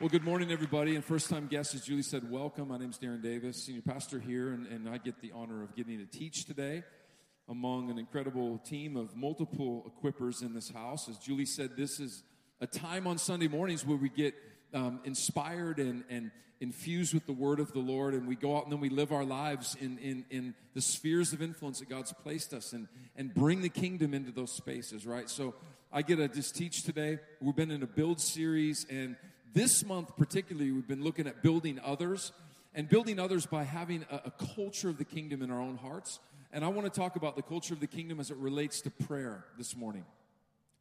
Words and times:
Well, 0.00 0.08
good 0.08 0.22
morning, 0.22 0.52
everybody. 0.52 0.94
And 0.94 1.04
first 1.04 1.28
time 1.28 1.48
guests, 1.48 1.74
as 1.74 1.80
Julie 1.80 2.02
said, 2.02 2.30
welcome. 2.30 2.68
My 2.68 2.78
name 2.78 2.90
is 2.90 2.98
Darren 2.98 3.20
Davis, 3.20 3.64
senior 3.64 3.82
pastor 3.82 4.20
here, 4.20 4.52
and, 4.52 4.64
and 4.68 4.88
I 4.88 4.98
get 4.98 5.20
the 5.20 5.32
honor 5.34 5.64
of 5.64 5.74
getting 5.74 5.98
to 5.98 6.06
teach 6.06 6.44
today 6.44 6.84
among 7.48 7.90
an 7.90 7.98
incredible 7.98 8.58
team 8.58 8.96
of 8.96 9.16
multiple 9.16 9.92
equippers 9.92 10.40
in 10.40 10.54
this 10.54 10.70
house. 10.70 11.08
As 11.08 11.18
Julie 11.18 11.46
said, 11.46 11.76
this 11.76 11.98
is 11.98 12.22
a 12.60 12.66
time 12.68 13.08
on 13.08 13.18
Sunday 13.18 13.48
mornings 13.48 13.84
where 13.84 13.96
we 13.96 14.08
get 14.08 14.34
um, 14.72 15.00
inspired 15.02 15.80
and, 15.80 16.04
and 16.08 16.30
infused 16.60 17.12
with 17.12 17.26
the 17.26 17.32
word 17.32 17.58
of 17.58 17.72
the 17.72 17.80
Lord, 17.80 18.14
and 18.14 18.28
we 18.28 18.36
go 18.36 18.56
out 18.56 18.62
and 18.62 18.72
then 18.72 18.78
we 18.78 18.90
live 18.90 19.10
our 19.10 19.24
lives 19.24 19.76
in, 19.80 19.98
in, 19.98 20.24
in 20.30 20.54
the 20.74 20.80
spheres 20.80 21.32
of 21.32 21.42
influence 21.42 21.80
that 21.80 21.88
God's 21.88 22.12
placed 22.12 22.54
us 22.54 22.72
in 22.72 22.86
and 23.16 23.34
bring 23.34 23.62
the 23.62 23.68
kingdom 23.68 24.14
into 24.14 24.30
those 24.30 24.52
spaces, 24.52 25.04
right? 25.04 25.28
So 25.28 25.56
I 25.92 26.02
get 26.02 26.16
to 26.16 26.28
just 26.28 26.54
teach 26.54 26.84
today. 26.84 27.18
We've 27.40 27.56
been 27.56 27.72
in 27.72 27.82
a 27.82 27.88
build 27.88 28.20
series, 28.20 28.86
and 28.88 29.16
this 29.52 29.84
month, 29.84 30.16
particularly, 30.16 30.72
we've 30.72 30.88
been 30.88 31.02
looking 31.02 31.26
at 31.26 31.42
building 31.42 31.80
others 31.82 32.32
and 32.74 32.88
building 32.88 33.18
others 33.18 33.46
by 33.46 33.64
having 33.64 34.04
a, 34.10 34.22
a, 34.26 34.30
culture 34.54 34.88
of 34.88 34.98
the 34.98 35.04
kingdom 35.04 35.42
in 35.42 35.50
our 35.50 35.60
own 35.60 35.76
hearts. 35.76 36.20
And 36.52 36.64
I 36.64 36.68
want 36.68 36.92
to 36.92 37.00
talk 37.00 37.16
about 37.16 37.36
the 37.36 37.42
culture 37.42 37.74
of 37.74 37.80
the 37.80 37.86
kingdom 37.86 38.20
as 38.20 38.30
it 38.30 38.36
relates 38.36 38.80
to 38.82 38.90
prayer 38.90 39.44
this 39.56 39.76
morning. 39.76 40.04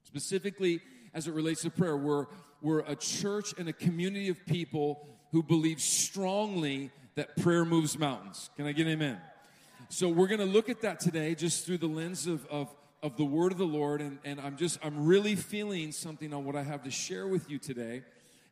Specifically, 0.04 0.82
as 1.14 1.28
it 1.28 1.34
relates 1.34 1.62
to 1.64 1.70
prayer, 1.70 1.98
we're, 1.98 2.26
we're 2.62 2.80
a 2.80 2.96
church 2.96 3.54
and 3.58 3.68
a 3.68 3.74
community 3.74 4.30
of 4.30 4.46
people 4.46 5.08
who 5.32 5.44
believe 5.44 5.82
strongly 5.82 6.92
that 7.16 7.36
prayer 7.38 7.66
moves 7.66 7.98
mountains. 7.98 8.50
Can 8.56 8.66
I 8.66 8.72
get 8.72 8.86
an 8.86 8.94
amen? 8.94 9.20
So 9.90 10.10
we're 10.10 10.28
going 10.28 10.40
to 10.40 10.46
look 10.46 10.70
at 10.70 10.82
that 10.82 11.00
today 11.00 11.34
just 11.36 11.66
through 11.66 11.80
the 11.80 11.88
lens 11.88 12.28
of, 12.28 12.46
of, 12.48 12.74
of 13.02 13.18
the 13.18 13.26
word 13.26 13.52
of 13.52 13.58
the 13.58 13.66
Lord. 13.66 14.02
And, 14.02 14.20
and 14.24 14.40
I'm 14.40 14.58
just, 14.58 14.80
I'm 14.84 15.06
really 15.06 15.36
feeling 15.36 15.92
something 15.92 16.34
on 16.34 16.46
what 16.46 16.56
I 16.56 16.64
have 16.64 16.84
to 16.84 16.92
share 16.92 17.28
with 17.28 17.50
you 17.50 17.58
today. 17.58 18.04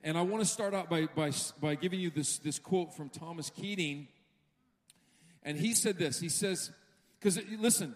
And 0.05 0.19
I 0.19 0.21
want 0.21 0.43
to 0.43 0.49
start 0.49 0.75
out 0.75 0.87
by, 0.87 1.07
by, 1.07 1.31
by 1.59 1.73
giving 1.73 1.99
you 1.99 2.11
this, 2.11 2.37
this 2.37 2.59
quote 2.59 2.95
from 2.95 3.09
Thomas 3.09 3.49
Keating. 3.49 4.07
And 5.41 5.57
he 5.57 5.73
said 5.73 5.97
this 5.97 6.19
He 6.19 6.29
says, 6.29 6.71
because 7.19 7.39
listen, 7.59 7.95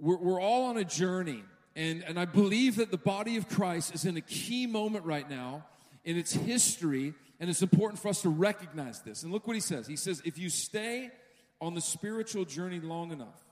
we're, 0.00 0.16
we're 0.16 0.40
all 0.40 0.64
on 0.64 0.76
a 0.76 0.84
journey. 0.84 1.44
And, 1.76 2.02
and 2.02 2.18
I 2.18 2.24
believe 2.24 2.76
that 2.76 2.90
the 2.90 2.98
body 2.98 3.36
of 3.36 3.48
Christ 3.48 3.94
is 3.94 4.04
in 4.04 4.16
a 4.16 4.20
key 4.20 4.66
moment 4.66 5.04
right 5.04 5.30
now 5.30 5.64
in 6.04 6.16
its 6.16 6.32
history. 6.32 7.14
And 7.38 7.48
it's 7.48 7.62
important 7.62 8.02
for 8.02 8.08
us 8.08 8.22
to 8.22 8.30
recognize 8.30 9.00
this. 9.02 9.22
And 9.22 9.32
look 9.32 9.46
what 9.46 9.54
he 9.54 9.60
says. 9.60 9.86
He 9.86 9.94
says, 9.94 10.20
if 10.24 10.38
you 10.38 10.50
stay 10.50 11.12
on 11.60 11.74
the 11.74 11.80
spiritual 11.80 12.46
journey 12.46 12.80
long 12.80 13.12
enough, 13.12 13.44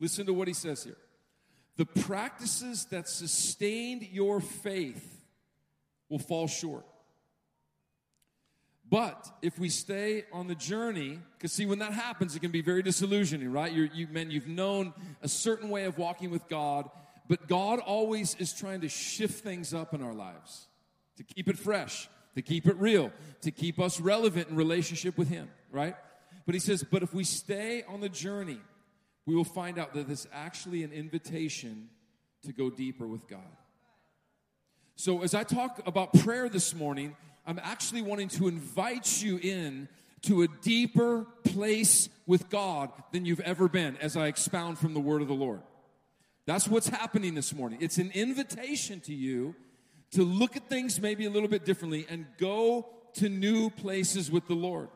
listen 0.00 0.24
to 0.24 0.32
what 0.32 0.48
he 0.48 0.54
says 0.54 0.82
here. 0.82 0.96
The 1.76 1.84
practices 1.84 2.86
that 2.86 3.06
sustained 3.06 4.08
your 4.10 4.40
faith 4.40 5.23
will 6.14 6.20
fall 6.20 6.46
short. 6.46 6.86
But 8.88 9.28
if 9.42 9.58
we 9.58 9.68
stay 9.68 10.24
on 10.32 10.46
the 10.46 10.54
journey, 10.54 11.18
because 11.36 11.52
see, 11.52 11.66
when 11.66 11.80
that 11.80 11.92
happens, 11.92 12.36
it 12.36 12.40
can 12.40 12.52
be 12.52 12.60
very 12.60 12.84
disillusioning, 12.84 13.50
right? 13.50 13.72
You're, 13.72 13.86
you, 13.86 14.06
man, 14.06 14.30
you've 14.30 14.46
known 14.46 14.94
a 15.22 15.28
certain 15.28 15.70
way 15.70 15.86
of 15.86 15.98
walking 15.98 16.30
with 16.30 16.48
God, 16.48 16.88
but 17.28 17.48
God 17.48 17.80
always 17.80 18.36
is 18.36 18.52
trying 18.52 18.82
to 18.82 18.88
shift 18.88 19.42
things 19.42 19.74
up 19.74 19.92
in 19.92 20.02
our 20.02 20.14
lives 20.14 20.68
to 21.16 21.24
keep 21.24 21.48
it 21.48 21.58
fresh, 21.58 22.08
to 22.36 22.42
keep 22.42 22.68
it 22.68 22.76
real, 22.76 23.10
to 23.40 23.50
keep 23.50 23.80
us 23.80 23.98
relevant 23.98 24.50
in 24.50 24.54
relationship 24.54 25.18
with 25.18 25.28
Him, 25.28 25.48
right? 25.72 25.96
But 26.46 26.54
He 26.54 26.60
says, 26.60 26.84
but 26.84 27.02
if 27.02 27.12
we 27.12 27.24
stay 27.24 27.82
on 27.88 28.00
the 28.00 28.08
journey, 28.08 28.60
we 29.26 29.34
will 29.34 29.42
find 29.42 29.80
out 29.80 29.94
that 29.94 30.08
it's 30.08 30.28
actually 30.32 30.84
an 30.84 30.92
invitation 30.92 31.88
to 32.44 32.52
go 32.52 32.70
deeper 32.70 33.08
with 33.08 33.26
God. 33.26 33.40
So, 34.96 35.22
as 35.22 35.34
I 35.34 35.42
talk 35.42 35.82
about 35.86 36.12
prayer 36.12 36.48
this 36.48 36.72
morning, 36.72 37.16
I'm 37.46 37.58
actually 37.60 38.00
wanting 38.00 38.28
to 38.28 38.46
invite 38.46 39.20
you 39.22 39.38
in 39.42 39.88
to 40.22 40.42
a 40.42 40.48
deeper 40.62 41.26
place 41.42 42.08
with 42.26 42.48
God 42.48 42.90
than 43.10 43.24
you've 43.24 43.40
ever 43.40 43.68
been 43.68 43.96
as 43.96 44.16
I 44.16 44.28
expound 44.28 44.78
from 44.78 44.94
the 44.94 45.00
word 45.00 45.20
of 45.20 45.26
the 45.26 45.34
Lord. 45.34 45.62
That's 46.46 46.68
what's 46.68 46.88
happening 46.88 47.34
this 47.34 47.52
morning. 47.52 47.78
It's 47.80 47.98
an 47.98 48.12
invitation 48.14 49.00
to 49.00 49.12
you 49.12 49.56
to 50.12 50.22
look 50.22 50.56
at 50.56 50.68
things 50.68 51.00
maybe 51.00 51.26
a 51.26 51.30
little 51.30 51.48
bit 51.48 51.64
differently 51.64 52.06
and 52.08 52.26
go 52.38 52.88
to 53.14 53.28
new 53.28 53.70
places 53.70 54.30
with 54.30 54.46
the 54.46 54.54
Lord. 54.54 54.90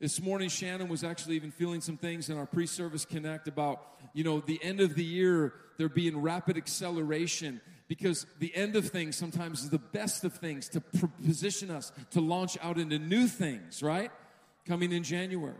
This 0.00 0.20
morning, 0.20 0.48
Shannon 0.48 0.88
was 0.88 1.04
actually 1.04 1.36
even 1.36 1.52
feeling 1.52 1.80
some 1.80 1.96
things 1.96 2.30
in 2.30 2.36
our 2.36 2.46
pre 2.46 2.66
service 2.66 3.04
connect 3.04 3.46
about, 3.46 3.80
you 4.12 4.24
know, 4.24 4.40
the 4.40 4.62
end 4.62 4.80
of 4.80 4.96
the 4.96 5.04
year, 5.04 5.54
there 5.78 5.88
being 5.88 6.20
rapid 6.20 6.56
acceleration 6.56 7.60
because 7.88 8.26
the 8.38 8.54
end 8.54 8.76
of 8.76 8.88
things 8.88 9.16
sometimes 9.16 9.62
is 9.62 9.70
the 9.70 9.78
best 9.78 10.24
of 10.24 10.32
things 10.34 10.68
to 10.70 10.80
position 11.24 11.70
us 11.70 11.92
to 12.10 12.20
launch 12.20 12.56
out 12.62 12.78
into 12.78 12.98
new 12.98 13.26
things, 13.26 13.82
right? 13.82 14.10
Coming 14.66 14.92
in 14.92 15.02
January. 15.02 15.54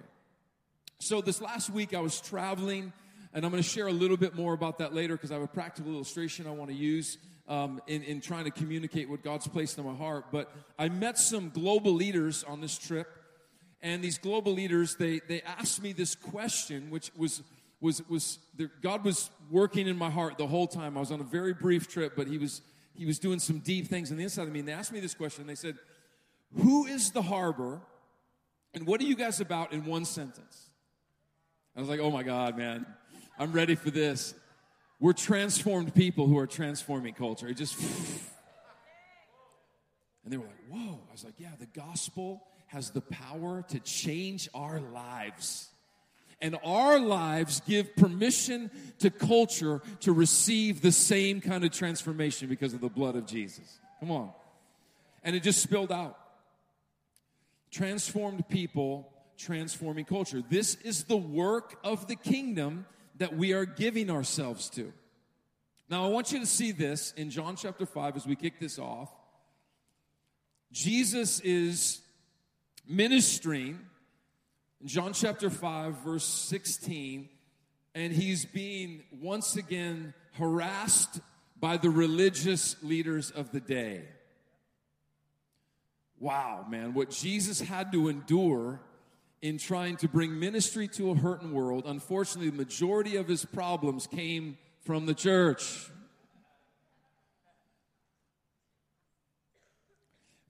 So, 0.99 1.21
this 1.21 1.41
last 1.41 1.71
week 1.71 1.93
I 1.93 2.01
was 2.01 2.21
traveling, 2.21 2.93
and 3.35 3.45
I'm 3.45 3.51
going 3.51 3.63
to 3.63 3.69
share 3.69 3.89
a 3.89 3.93
little 3.93 4.17
bit 4.17 4.35
more 4.35 4.55
about 4.55 4.79
that 4.79 4.95
later 4.95 5.15
because 5.15 5.31
I 5.31 5.35
have 5.35 5.43
a 5.43 5.49
practical 5.49 5.93
illustration 5.93 6.47
I 6.47 6.53
want 6.53 6.71
to 6.71 6.77
use 6.77 7.19
um, 7.49 7.81
in, 7.87 8.03
in 8.03 8.21
trying 8.21 8.45
to 8.45 8.51
communicate 8.51 9.11
what 9.11 9.23
God's 9.23 9.47
placed 9.47 9.77
in 9.77 9.85
my 9.85 9.95
heart. 9.95 10.27
But 10.33 10.51
I 10.79 10.89
met 10.89 11.19
some 11.19 11.51
global 11.51 11.93
leaders 11.93 12.43
on 12.45 12.61
this 12.61 12.79
trip, 12.79 13.09
and 13.83 14.03
these 14.03 14.17
global 14.17 14.53
leaders, 14.53 14.97
they, 14.97 15.21
they 15.29 15.43
asked 15.43 15.83
me 15.83 15.93
this 15.93 16.15
question, 16.15 16.91
which 16.91 17.11
was 17.17 17.43
was, 17.85 18.03
was 18.09 18.39
there, 18.57 18.71
God 18.81 19.05
was 19.05 19.31
working 19.51 19.87
in 19.87 19.99
my 19.99 20.09
heart 20.09 20.39
the 20.39 20.47
whole 20.47 20.67
time. 20.67 20.97
I 20.97 21.01
was 21.01 21.13
on 21.13 21.21
a 21.21 21.25
very 21.25 21.53
brief 21.53 21.87
trip, 21.87 22.15
but 22.17 22.27
he 22.27 22.39
was, 22.39 22.63
he 22.95 23.05
was 23.05 23.19
doing 23.19 23.39
some 23.39 23.59
deep 23.59 23.89
things 23.89 24.11
on 24.11 24.17
the 24.17 24.23
inside 24.23 24.45
of 24.45 24.53
me. 24.53 24.61
And 24.61 24.69
they 24.69 24.73
asked 24.73 24.91
me 24.91 25.01
this 25.01 25.15
question. 25.15 25.47
They 25.47 25.55
said, 25.55 25.77
Who 26.63 26.87
is 26.87 27.11
the 27.11 27.21
harbor 27.21 27.83
and 28.73 28.87
what 28.87 29.03
are 29.03 29.05
you 29.05 29.15
guys 29.15 29.41
about 29.41 29.73
in 29.73 29.85
one 29.85 30.07
sentence? 30.07 30.71
I 31.77 31.81
was 31.81 31.89
like, 31.91 32.01
Oh 32.01 32.11
my 32.11 32.23
God, 32.23 32.57
man, 32.57 32.87
I'm 33.39 33.53
ready 33.53 33.75
for 33.75 33.91
this. 33.91 34.35
We're 34.99 35.13
transformed 35.13 35.95
people 35.95 36.27
who 36.27 36.39
are 36.39 36.47
transforming 36.47 37.13
culture. 37.13 37.49
It 37.49 37.59
just. 37.59 37.79
And 40.25 40.33
they 40.33 40.39
were 40.39 40.47
like, 40.47 40.71
Whoa. 40.71 41.01
I 41.07 41.13
was 41.13 41.23
like, 41.23 41.35
Yeah, 41.39 41.53
the 41.61 41.67
gospel 41.67 42.43
has 42.69 42.91
the 42.91 43.03
power 43.03 43.63
to 43.69 43.79
change 43.81 44.49
our 44.55 44.81
lives 44.81 45.69
and 46.41 46.57
our 46.65 46.99
lives 46.99 47.61
give 47.67 47.97
permission 47.97 48.71
to 48.99 49.11
culture 49.11 49.83
to 50.01 50.13
receive 50.13 50.83
the 50.83 50.93
same 50.93 51.41
kind 51.41 51.65
of 51.65 51.71
transformation 51.71 52.49
because 52.49 52.75
of 52.75 52.81
the 52.81 52.89
blood 52.89 53.17
of 53.17 53.27
Jesus. 53.27 53.79
Come 54.01 54.11
on. 54.11 54.31
And 55.23 55.35
it 55.35 55.43
just 55.43 55.63
spilled 55.63 55.93
out. 55.93 56.19
Transformed 57.71 58.49
people, 58.49 59.13
transforming 59.37 60.05
culture. 60.05 60.43
This 60.49 60.75
is 60.77 61.05
the 61.05 61.17
work 61.17 61.79
of 61.83 62.07
the 62.07 62.17
kingdom 62.17 62.87
that 63.17 63.37
we 63.37 63.53
are 63.53 63.65
giving 63.65 64.11
ourselves 64.11 64.69
to. 64.71 64.93
Now, 65.89 66.05
I 66.05 66.09
want 66.09 66.33
you 66.33 66.41
to 66.41 66.47
see 66.47 66.73
this 66.73 67.13
in 67.17 67.31
John 67.31 67.57
chapter 67.57 67.87
5 67.87 68.17
as 68.17 68.27
we 68.27 68.37
kick 68.37 68.59
this 68.59 68.79
off. 68.79 69.11
Jesus 70.73 71.41
is 71.41 72.01
ministering 72.89 73.81
in 74.85 74.89
John 74.89 75.15
chapter 75.15 75.49
5, 75.49 75.95
verse 76.05 76.27
16, 76.27 77.31
and 77.95 78.13
he's 78.13 78.45
being 78.45 79.03
once 79.19 79.57
again 79.57 80.13
harassed 80.33 81.21
by 81.59 81.79
the 81.79 81.89
religious 81.89 82.77
leaders 82.83 83.31
of 83.31 83.51
the 83.51 83.61
day. 83.61 84.03
Wow, 86.21 86.67
man, 86.69 86.93
what 86.93 87.09
Jesus 87.09 87.63
had 87.63 87.93
to 87.93 88.11
endure 88.11 88.83
in 89.41 89.57
trying 89.57 89.97
to 89.97 90.09
bring 90.09 90.39
ministry 90.39 90.87
to 90.89 91.13
a 91.13 91.15
hurting 91.15 91.55
world, 91.55 91.85
unfortunately, 91.87 92.51
the 92.51 92.57
majority 92.57 93.17
of 93.17 93.27
his 93.27 93.43
problems 93.43 94.07
came 94.07 94.59
from 94.83 95.07
the 95.07 95.15
church. 95.15 95.89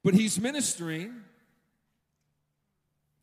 But 0.02 0.14
he's 0.14 0.40
ministering 0.40 1.23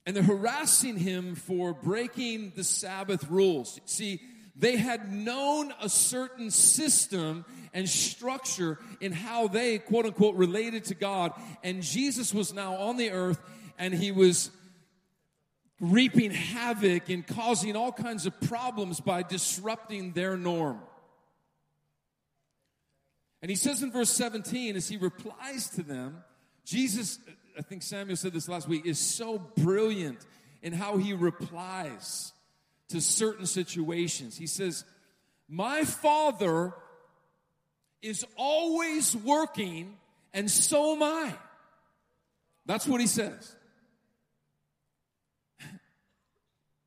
and 0.05 0.15
they're 0.15 0.23
harassing 0.23 0.97
him 0.97 1.35
for 1.35 1.73
breaking 1.73 2.53
the 2.55 2.63
Sabbath 2.63 3.29
rules. 3.29 3.79
See, 3.85 4.21
they 4.55 4.77
had 4.77 5.11
known 5.11 5.73
a 5.81 5.89
certain 5.89 6.51
system 6.51 7.45
and 7.73 7.87
structure 7.87 8.79
in 8.99 9.11
how 9.11 9.47
they, 9.47 9.77
quote 9.77 10.05
unquote, 10.05 10.35
related 10.35 10.85
to 10.85 10.95
God. 10.95 11.33
And 11.63 11.81
Jesus 11.81 12.33
was 12.33 12.53
now 12.53 12.75
on 12.75 12.97
the 12.97 13.11
earth 13.11 13.41
and 13.77 13.93
he 13.93 14.11
was 14.11 14.51
reaping 15.79 16.31
havoc 16.31 17.09
and 17.09 17.25
causing 17.25 17.75
all 17.75 17.91
kinds 17.91 18.25
of 18.25 18.39
problems 18.41 18.99
by 18.99 19.23
disrupting 19.23 20.11
their 20.13 20.37
norm. 20.37 20.79
And 23.41 23.49
he 23.49 23.55
says 23.55 23.81
in 23.81 23.91
verse 23.91 24.11
17, 24.11 24.75
as 24.75 24.87
he 24.87 24.97
replies 24.97 25.69
to 25.71 25.81
them, 25.81 26.23
Jesus 26.63 27.17
I 27.57 27.61
think 27.61 27.83
Samuel 27.83 28.15
said 28.15 28.33
this 28.33 28.47
last 28.47 28.67
week, 28.67 28.85
is 28.85 28.99
so 28.99 29.39
brilliant 29.57 30.25
in 30.61 30.73
how 30.73 30.97
he 30.97 31.13
replies 31.13 32.33
to 32.89 33.01
certain 33.01 33.45
situations. 33.45 34.37
He 34.37 34.47
says, 34.47 34.83
My 35.47 35.83
Father 35.83 36.73
is 38.01 38.25
always 38.35 39.15
working, 39.15 39.97
and 40.33 40.49
so 40.49 40.95
am 40.95 41.03
I. 41.03 41.33
That's 42.65 42.87
what 42.87 43.01
he 43.01 43.07
says. 43.07 43.55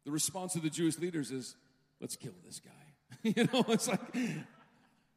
The 0.04 0.10
response 0.10 0.54
of 0.54 0.62
the 0.62 0.70
Jewish 0.70 0.98
leaders 0.98 1.30
is, 1.30 1.56
let's 2.00 2.16
kill 2.16 2.34
this 2.44 2.60
guy. 2.60 2.70
you 3.22 3.48
know, 3.52 3.64
it's 3.68 3.88
like, 3.88 4.00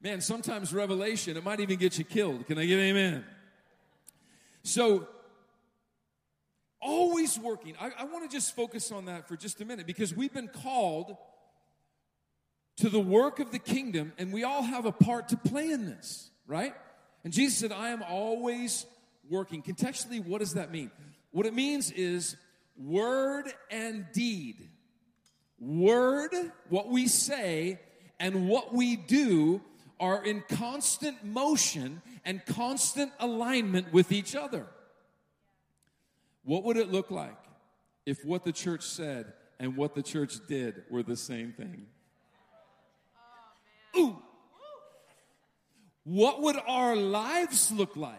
man, 0.01 0.21
sometimes 0.21 0.73
revelation, 0.73 1.35
it 1.35 1.43
might 1.43 1.59
even 1.59 1.77
get 1.77 1.97
you 1.97 2.05
killed. 2.05 2.47
Can 2.47 2.57
I 2.57 2.65
get 2.65 2.79
amen? 2.79 3.25
So, 4.63 5.07
always 6.81 7.37
working. 7.39 7.75
I, 7.79 7.91
I 7.99 8.03
want 8.05 8.29
to 8.29 8.35
just 8.35 8.55
focus 8.55 8.91
on 8.91 9.05
that 9.05 9.27
for 9.27 9.35
just 9.35 9.61
a 9.61 9.65
minute 9.65 9.87
because 9.87 10.15
we've 10.15 10.33
been 10.33 10.47
called 10.47 11.15
to 12.77 12.89
the 12.89 12.99
work 12.99 13.39
of 13.39 13.51
the 13.51 13.59
kingdom 13.59 14.13
and 14.17 14.31
we 14.31 14.43
all 14.43 14.61
have 14.61 14.85
a 14.85 14.91
part 14.91 15.29
to 15.29 15.37
play 15.37 15.71
in 15.71 15.85
this, 15.85 16.29
right? 16.45 16.73
And 17.23 17.33
Jesus 17.33 17.57
said, 17.57 17.71
I 17.71 17.89
am 17.89 18.03
always 18.03 18.85
working. 19.29 19.61
Contextually, 19.61 20.23
what 20.25 20.39
does 20.39 20.53
that 20.53 20.71
mean? 20.71 20.91
What 21.31 21.45
it 21.45 21.53
means 21.53 21.91
is 21.91 22.35
word 22.77 23.45
and 23.69 24.05
deed. 24.13 24.69
Word, 25.59 26.31
what 26.69 26.89
we 26.89 27.07
say, 27.07 27.79
and 28.19 28.47
what 28.47 28.73
we 28.73 28.95
do 28.95 29.61
are 29.99 30.23
in 30.23 30.43
constant 30.47 31.23
motion 31.23 32.01
and 32.23 32.45
constant 32.45 33.11
alignment 33.19 33.91
with 33.91 34.11
each 34.11 34.35
other. 34.35 34.67
What 36.47 36.63
would 36.63 36.77
it 36.77 36.89
look 36.89 37.11
like 37.11 37.37
if 38.05 38.23
what 38.23 38.45
the 38.45 38.53
church 38.53 38.83
said 38.83 39.33
and 39.59 39.75
what 39.75 39.95
the 39.95 40.01
church 40.01 40.35
did 40.47 40.83
were 40.89 41.03
the 41.03 41.17
same 41.17 41.51
thing? 41.51 41.87
Oh, 43.93 43.99
Ooh. 43.99 44.17
What 46.05 46.41
would 46.41 46.55
our 46.65 46.95
lives 46.95 47.69
look 47.69 47.97
like 47.97 48.15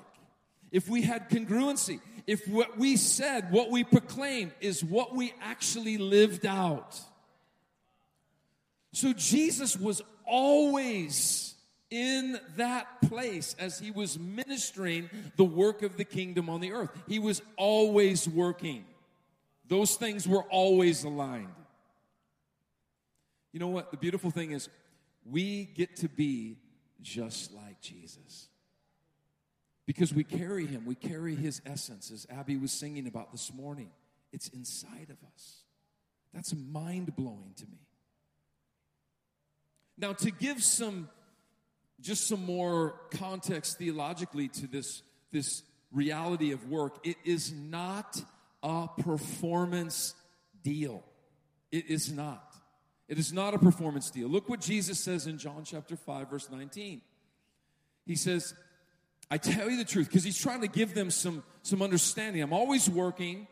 if 0.70 0.90
we 0.90 1.00
had 1.00 1.30
congruency? 1.30 2.02
If 2.26 2.46
what 2.46 2.76
we 2.76 2.98
said, 2.98 3.50
what 3.50 3.70
we 3.70 3.82
proclaimed, 3.82 4.52
is 4.60 4.84
what 4.84 5.16
we 5.16 5.32
actually 5.40 5.96
lived 5.96 6.44
out? 6.44 7.00
So 8.92 9.14
Jesus 9.14 9.74
was 9.74 10.02
always 10.26 11.54
in 11.90 12.38
that 12.56 13.00
place 13.08 13.56
as 13.58 13.78
he 13.78 13.90
was 13.90 14.18
ministering 14.18 15.08
the 15.36 15.44
work 15.44 15.82
of 15.82 15.96
the 15.96 16.04
kingdom 16.04 16.50
on 16.50 16.60
the 16.60 16.72
earth. 16.72 16.90
He 17.06 17.18
was 17.18 17.42
always 17.56 18.28
working. 18.28 18.84
Those 19.68 19.96
things 19.96 20.26
were 20.26 20.44
always 20.44 21.04
aligned. 21.04 21.48
You 23.52 23.60
know 23.60 23.68
what? 23.68 23.90
The 23.90 23.96
beautiful 23.96 24.30
thing 24.30 24.50
is, 24.50 24.68
we 25.24 25.64
get 25.64 25.96
to 25.96 26.08
be 26.08 26.58
just 27.00 27.52
like 27.54 27.80
Jesus. 27.80 28.48
Because 29.86 30.12
we 30.12 30.24
carry 30.24 30.66
him, 30.66 30.84
we 30.84 30.94
carry 30.94 31.34
his 31.34 31.62
essence, 31.64 32.10
as 32.10 32.26
Abby 32.30 32.56
was 32.58 32.72
singing 32.72 33.06
about 33.06 33.32
this 33.32 33.52
morning. 33.54 33.90
It's 34.32 34.48
inside 34.48 35.08
of 35.08 35.16
us. 35.34 35.62
That's 36.34 36.54
mind 36.54 37.16
blowing 37.16 37.54
to 37.56 37.64
me. 37.64 37.78
Now, 39.96 40.12
to 40.12 40.30
give 40.30 40.62
some, 40.62 41.08
just 42.00 42.28
some 42.28 42.44
more 42.44 42.94
context 43.10 43.78
theologically 43.78 44.48
to 44.48 44.66
this, 44.66 45.02
this 45.32 45.62
reality 45.92 46.52
of 46.52 46.68
work, 46.70 46.98
it 47.04 47.16
is 47.24 47.52
not 47.52 48.20
a 48.62 48.88
performance 48.98 50.14
deal. 50.62 51.02
It 51.70 51.86
is 51.88 52.12
not. 52.12 52.44
It 53.08 53.18
is 53.18 53.32
not 53.32 53.54
a 53.54 53.58
performance 53.58 54.10
deal. 54.10 54.28
Look 54.28 54.48
what 54.48 54.60
Jesus 54.60 55.00
says 55.00 55.26
in 55.26 55.38
John 55.38 55.62
chapter 55.64 55.96
5, 55.96 56.30
verse 56.30 56.50
19. 56.50 57.00
He 58.06 58.16
says, 58.16 58.54
I 59.30 59.38
tell 59.38 59.70
you 59.70 59.76
the 59.76 59.84
truth, 59.84 60.08
because 60.08 60.24
he's 60.24 60.38
trying 60.38 60.62
to 60.62 60.68
give 60.68 60.94
them 60.94 61.10
some, 61.10 61.42
some 61.62 61.82
understanding. 61.82 62.42
I'm 62.42 62.52
always 62.52 62.88
working. 62.88 63.46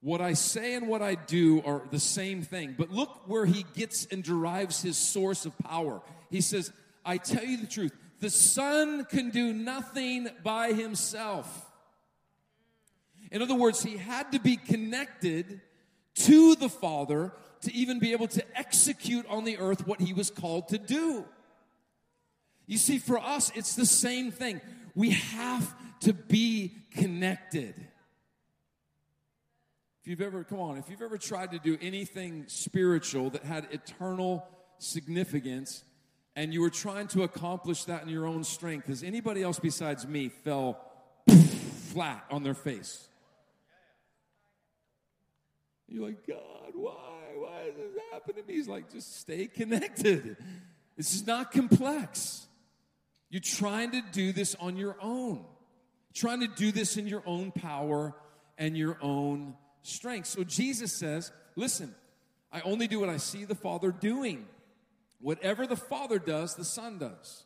What 0.00 0.20
I 0.20 0.34
say 0.34 0.74
and 0.74 0.88
what 0.88 1.02
I 1.02 1.14
do 1.14 1.62
are 1.64 1.82
the 1.90 1.98
same 1.98 2.42
thing. 2.42 2.74
But 2.76 2.90
look 2.90 3.28
where 3.28 3.46
he 3.46 3.64
gets 3.74 4.06
and 4.06 4.22
derives 4.22 4.82
his 4.82 4.96
source 4.96 5.46
of 5.46 5.56
power. 5.58 6.00
He 6.30 6.40
says, 6.40 6.72
I 7.06 7.18
tell 7.18 7.44
you 7.44 7.56
the 7.56 7.66
truth. 7.66 7.92
The 8.20 8.30
Son 8.30 9.04
can 9.04 9.30
do 9.30 9.52
nothing 9.52 10.28
by 10.42 10.72
himself. 10.72 11.64
In 13.30 13.40
other 13.40 13.54
words, 13.54 13.82
he 13.82 13.96
had 13.96 14.32
to 14.32 14.40
be 14.40 14.56
connected 14.56 15.60
to 16.16 16.56
the 16.56 16.68
Father 16.68 17.32
to 17.62 17.72
even 17.74 17.98
be 17.98 18.12
able 18.12 18.28
to 18.28 18.58
execute 18.58 19.26
on 19.28 19.44
the 19.44 19.58
earth 19.58 19.86
what 19.86 20.00
he 20.00 20.12
was 20.12 20.30
called 20.30 20.68
to 20.68 20.78
do. 20.78 21.24
You 22.66 22.78
see, 22.78 22.98
for 22.98 23.18
us, 23.18 23.52
it's 23.54 23.76
the 23.76 23.86
same 23.86 24.32
thing. 24.32 24.60
We 24.94 25.10
have 25.10 25.72
to 26.00 26.12
be 26.12 26.74
connected. 26.92 27.74
If 30.02 30.10
you've 30.10 30.20
ever, 30.20 30.44
come 30.44 30.60
on, 30.60 30.78
if 30.78 30.88
you've 30.88 31.02
ever 31.02 31.18
tried 31.18 31.52
to 31.52 31.58
do 31.58 31.78
anything 31.80 32.44
spiritual 32.46 33.30
that 33.30 33.44
had 33.44 33.68
eternal 33.70 34.46
significance 34.78 35.84
and 36.36 36.52
you 36.52 36.60
were 36.60 36.70
trying 36.70 37.08
to 37.08 37.22
accomplish 37.22 37.84
that 37.84 38.02
in 38.02 38.10
your 38.10 38.26
own 38.26 38.44
strength, 38.44 38.86
has 38.88 39.02
anybody 39.02 39.42
else 39.42 39.58
besides 39.58 40.06
me 40.06 40.28
fell 40.28 40.78
flat 41.92 42.24
on 42.30 42.42
their 42.42 42.54
face? 42.54 43.08
You're 45.88 46.04
like, 46.04 46.26
God, 46.26 46.72
why? 46.74 46.92
Why 47.36 47.64
does 47.66 47.76
this 47.94 48.02
happen 48.12 48.34
to 48.34 48.42
me? 48.42 48.54
He's 48.54 48.68
like, 48.68 48.92
just 48.92 49.18
stay 49.18 49.46
connected. 49.46 50.36
This 50.96 51.14
is 51.14 51.26
not 51.26 51.52
complex. 51.52 52.46
You're 53.30 53.40
trying 53.40 53.92
to 53.92 54.02
do 54.12 54.32
this 54.32 54.54
on 54.56 54.76
your 54.76 54.96
own, 55.00 55.44
trying 56.14 56.40
to 56.40 56.48
do 56.48 56.70
this 56.70 56.96
in 56.96 57.06
your 57.06 57.22
own 57.26 57.50
power 57.50 58.14
and 58.58 58.76
your 58.76 58.98
own 59.00 59.54
strength. 59.82 60.28
So 60.28 60.44
Jesus 60.44 60.92
says, 60.98 61.32
Listen, 61.56 61.94
I 62.52 62.60
only 62.60 62.86
do 62.86 63.00
what 63.00 63.08
I 63.08 63.16
see 63.16 63.44
the 63.44 63.54
Father 63.54 63.90
doing. 63.90 64.46
Whatever 65.20 65.66
the 65.66 65.76
Father 65.76 66.18
does, 66.18 66.54
the 66.54 66.64
Son 66.64 66.98
does. 66.98 67.44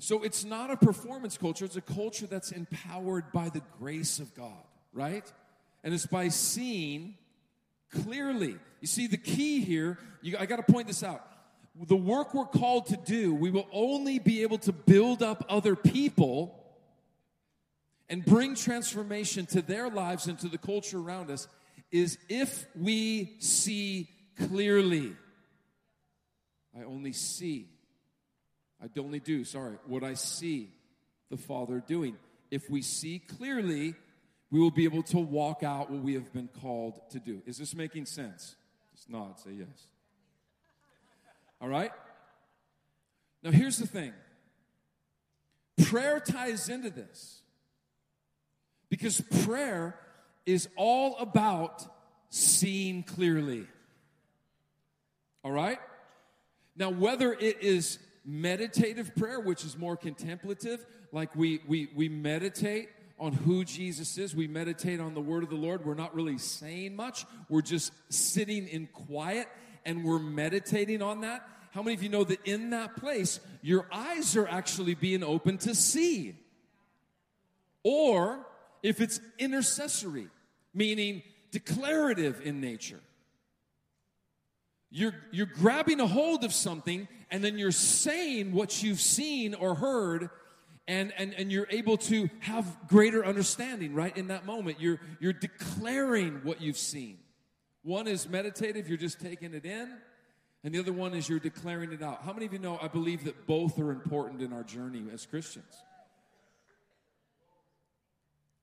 So 0.00 0.22
it's 0.22 0.44
not 0.44 0.70
a 0.70 0.76
performance 0.76 1.38
culture, 1.38 1.64
it's 1.64 1.76
a 1.76 1.80
culture 1.80 2.26
that's 2.26 2.52
empowered 2.52 3.32
by 3.32 3.48
the 3.48 3.62
grace 3.78 4.18
of 4.18 4.34
God, 4.34 4.64
right? 4.92 5.30
And 5.82 5.94
it's 5.94 6.06
by 6.06 6.28
seeing 6.28 7.14
clearly. 7.90 8.56
You 8.80 8.86
see, 8.86 9.06
the 9.06 9.16
key 9.16 9.60
here, 9.60 9.98
you, 10.20 10.36
I 10.38 10.46
got 10.46 10.56
to 10.56 10.72
point 10.72 10.88
this 10.88 11.02
out. 11.02 11.24
The 11.86 11.96
work 11.96 12.34
we're 12.34 12.44
called 12.44 12.86
to 12.86 12.96
do, 12.96 13.34
we 13.34 13.50
will 13.50 13.68
only 13.72 14.18
be 14.18 14.42
able 14.42 14.58
to 14.58 14.72
build 14.72 15.22
up 15.22 15.44
other 15.48 15.74
people 15.74 16.60
and 18.08 18.24
bring 18.24 18.54
transformation 18.54 19.46
to 19.46 19.62
their 19.62 19.88
lives 19.88 20.26
and 20.26 20.38
to 20.40 20.48
the 20.48 20.58
culture 20.58 20.98
around 20.98 21.30
us 21.30 21.48
is 21.90 22.18
if 22.28 22.66
we 22.74 23.36
see 23.40 24.08
clearly. 24.48 25.16
I 26.78 26.84
only 26.84 27.12
see. 27.12 27.68
I 28.82 28.88
only 28.98 29.20
do, 29.20 29.44
sorry, 29.44 29.76
what 29.86 30.02
I 30.02 30.14
see 30.14 30.70
the 31.30 31.36
Father 31.36 31.82
doing. 31.86 32.16
If 32.50 32.68
we 32.68 32.82
see 32.82 33.18
clearly, 33.18 33.94
we 34.50 34.60
will 34.60 34.70
be 34.70 34.84
able 34.84 35.02
to 35.04 35.18
walk 35.18 35.62
out 35.62 35.90
what 35.90 36.02
we 36.02 36.14
have 36.14 36.32
been 36.32 36.48
called 36.60 37.00
to 37.10 37.18
do. 37.18 37.42
Is 37.46 37.58
this 37.58 37.74
making 37.74 38.06
sense? 38.06 38.56
Just 38.94 39.08
nod, 39.08 39.38
say 39.40 39.52
yes. 39.52 39.88
All 41.60 41.68
right? 41.68 41.90
Now, 43.42 43.50
here's 43.50 43.78
the 43.78 43.86
thing 43.86 44.12
prayer 45.86 46.20
ties 46.20 46.68
into 46.68 46.90
this. 46.90 47.40
Because 48.90 49.20
prayer 49.44 49.98
is 50.46 50.68
all 50.76 51.16
about 51.18 51.84
seeing 52.28 53.02
clearly. 53.02 53.66
All 55.42 55.50
right? 55.50 55.78
Now, 56.76 56.90
whether 56.90 57.32
it 57.32 57.62
is 57.62 57.98
meditative 58.24 59.14
prayer, 59.14 59.38
which 59.38 59.64
is 59.64 59.76
more 59.76 59.96
contemplative, 59.96 60.84
like 61.12 61.34
we, 61.36 61.60
we, 61.66 61.88
we 61.94 62.08
meditate 62.08 62.88
on 63.18 63.32
who 63.32 63.64
Jesus 63.64 64.18
is, 64.18 64.34
we 64.34 64.48
meditate 64.48 65.00
on 65.00 65.14
the 65.14 65.20
word 65.20 65.44
of 65.44 65.50
the 65.50 65.56
Lord, 65.56 65.84
we're 65.86 65.94
not 65.94 66.14
really 66.14 66.38
saying 66.38 66.96
much, 66.96 67.24
we're 67.48 67.62
just 67.62 67.92
sitting 68.12 68.66
in 68.66 68.88
quiet 68.88 69.48
and 69.84 70.04
we're 70.04 70.18
meditating 70.18 71.02
on 71.02 71.20
that. 71.20 71.46
How 71.70 71.82
many 71.82 71.94
of 71.94 72.02
you 72.02 72.08
know 72.08 72.24
that 72.24 72.44
in 72.44 72.70
that 72.70 72.96
place, 72.96 73.40
your 73.62 73.86
eyes 73.92 74.36
are 74.36 74.48
actually 74.48 74.94
being 74.94 75.22
open 75.22 75.58
to 75.58 75.74
see? 75.74 76.36
Or 77.82 78.46
if 78.82 79.00
it's 79.00 79.20
intercessory, 79.38 80.28
meaning 80.72 81.22
declarative 81.50 82.40
in 82.44 82.60
nature. 82.60 83.00
You're, 84.96 85.14
you're 85.32 85.46
grabbing 85.46 85.98
a 85.98 86.06
hold 86.06 86.44
of 86.44 86.52
something 86.52 87.08
and 87.28 87.42
then 87.42 87.58
you're 87.58 87.72
saying 87.72 88.52
what 88.52 88.80
you've 88.80 89.00
seen 89.00 89.52
or 89.52 89.74
heard 89.74 90.30
and, 90.86 91.12
and, 91.18 91.34
and 91.34 91.50
you're 91.50 91.66
able 91.68 91.96
to 91.96 92.30
have 92.38 92.64
greater 92.86 93.26
understanding 93.26 93.92
right 93.92 94.16
in 94.16 94.28
that 94.28 94.46
moment. 94.46 94.80
You're, 94.80 95.00
you're 95.18 95.32
declaring 95.32 96.42
what 96.44 96.60
you've 96.60 96.78
seen. 96.78 97.18
One 97.82 98.06
is 98.06 98.28
meditative 98.28 98.88
you're 98.88 98.96
just 98.96 99.20
taking 99.20 99.52
it 99.52 99.64
in 99.64 99.92
and 100.62 100.72
the 100.72 100.78
other 100.78 100.92
one 100.92 101.12
is 101.12 101.28
you're 101.28 101.40
declaring 101.40 101.92
it 101.92 102.00
out. 102.00 102.22
How 102.22 102.32
many 102.32 102.46
of 102.46 102.52
you 102.52 102.60
know 102.60 102.78
i 102.80 102.86
believe 102.86 103.24
that 103.24 103.48
both 103.48 103.80
are 103.80 103.90
important 103.90 104.42
in 104.42 104.52
our 104.52 104.62
journey 104.62 105.02
as 105.12 105.26
christians? 105.26 105.74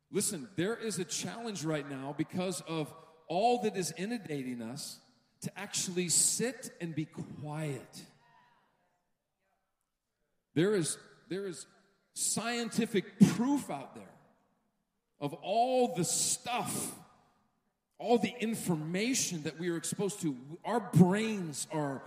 Listen, 0.10 0.48
there 0.56 0.78
is 0.78 0.98
a 0.98 1.04
challenge 1.04 1.66
right 1.66 1.90
now 1.90 2.16
because 2.18 2.62
of 2.70 2.94
all 3.28 3.64
that 3.64 3.76
is 3.76 3.94
inundating 3.98 4.62
us 4.62 5.02
to 5.42 5.60
actually 5.60 6.10
sit 6.10 6.72
and 6.80 6.94
be 6.94 7.06
quiet. 7.42 8.02
There 10.54 10.76
is, 10.76 10.98
there 11.30 11.48
is 11.48 11.66
scientific 12.14 13.20
proof 13.20 13.70
out 13.70 13.96
there 13.96 14.04
of 15.20 15.34
all 15.36 15.96
the 15.96 16.04
stuff, 16.04 16.94
all 17.98 18.18
the 18.18 18.34
information 18.40 19.44
that 19.44 19.60
we 19.60 19.70
are 19.70 19.78
exposed 19.78 20.22
to. 20.22 20.36
Our 20.66 20.80
brains 20.80 21.68
are. 21.72 22.02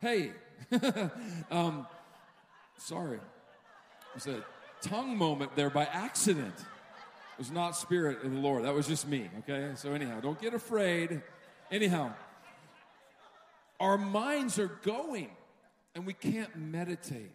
Hey, 0.00 0.32
um, 1.50 1.86
sorry. 2.78 3.16
It 3.16 4.14
was 4.14 4.26
a 4.26 4.44
tongue 4.80 5.16
moment 5.16 5.54
there 5.56 5.70
by 5.70 5.84
accident. 5.84 6.54
Was 7.38 7.50
not 7.50 7.76
spirit 7.76 8.24
of 8.24 8.32
the 8.32 8.38
Lord. 8.38 8.64
That 8.64 8.74
was 8.74 8.88
just 8.88 9.06
me, 9.06 9.30
okay? 9.40 9.72
So, 9.76 9.92
anyhow, 9.92 10.20
don't 10.20 10.40
get 10.40 10.54
afraid. 10.54 11.22
Anyhow, 11.70 12.12
our 13.78 13.96
minds 13.96 14.58
are 14.58 14.70
going 14.82 15.30
and 15.94 16.06
we 16.06 16.12
can't 16.12 16.54
meditate 16.56 17.32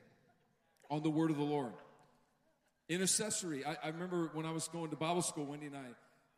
on 0.90 1.04
the 1.04 1.10
word 1.10 1.32
of 1.32 1.38
the 1.38 1.44
Lord. 1.44 1.74
Intercessory. 2.90 3.66
I, 3.66 3.78
I 3.84 3.88
remember 3.90 4.30
when 4.34 4.46
I 4.46 4.52
was 4.52 4.68
going 4.68 4.90
to 4.90 4.96
Bible 4.96 5.22
school, 5.22 5.46
Wendy 5.46 5.68
and 5.68 5.76
I, 5.76 5.86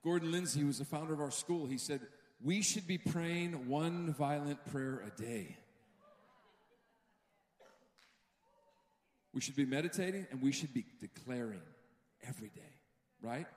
Gordon 0.03 0.31
Lindsay, 0.31 0.59
who 0.59 0.67
was 0.67 0.77
the 0.77 0.85
founder 0.85 1.13
of 1.13 1.19
our 1.19 1.31
school, 1.31 1.65
he 1.65 1.77
said, 1.77 2.01
We 2.43 2.61
should 2.61 2.87
be 2.87 2.99
praying 2.99 3.67
one 3.67 4.13
violent 4.13 4.63
prayer 4.71 5.03
a 5.05 5.21
day. 5.21 5.57
We 9.33 9.41
should 9.41 9.55
be 9.55 9.65
meditating 9.65 10.27
and 10.31 10.41
we 10.41 10.51
should 10.53 10.73
be 10.73 10.85
declaring 11.01 11.61
every 12.25 12.49
day, 12.49 12.74
right? 13.25 13.47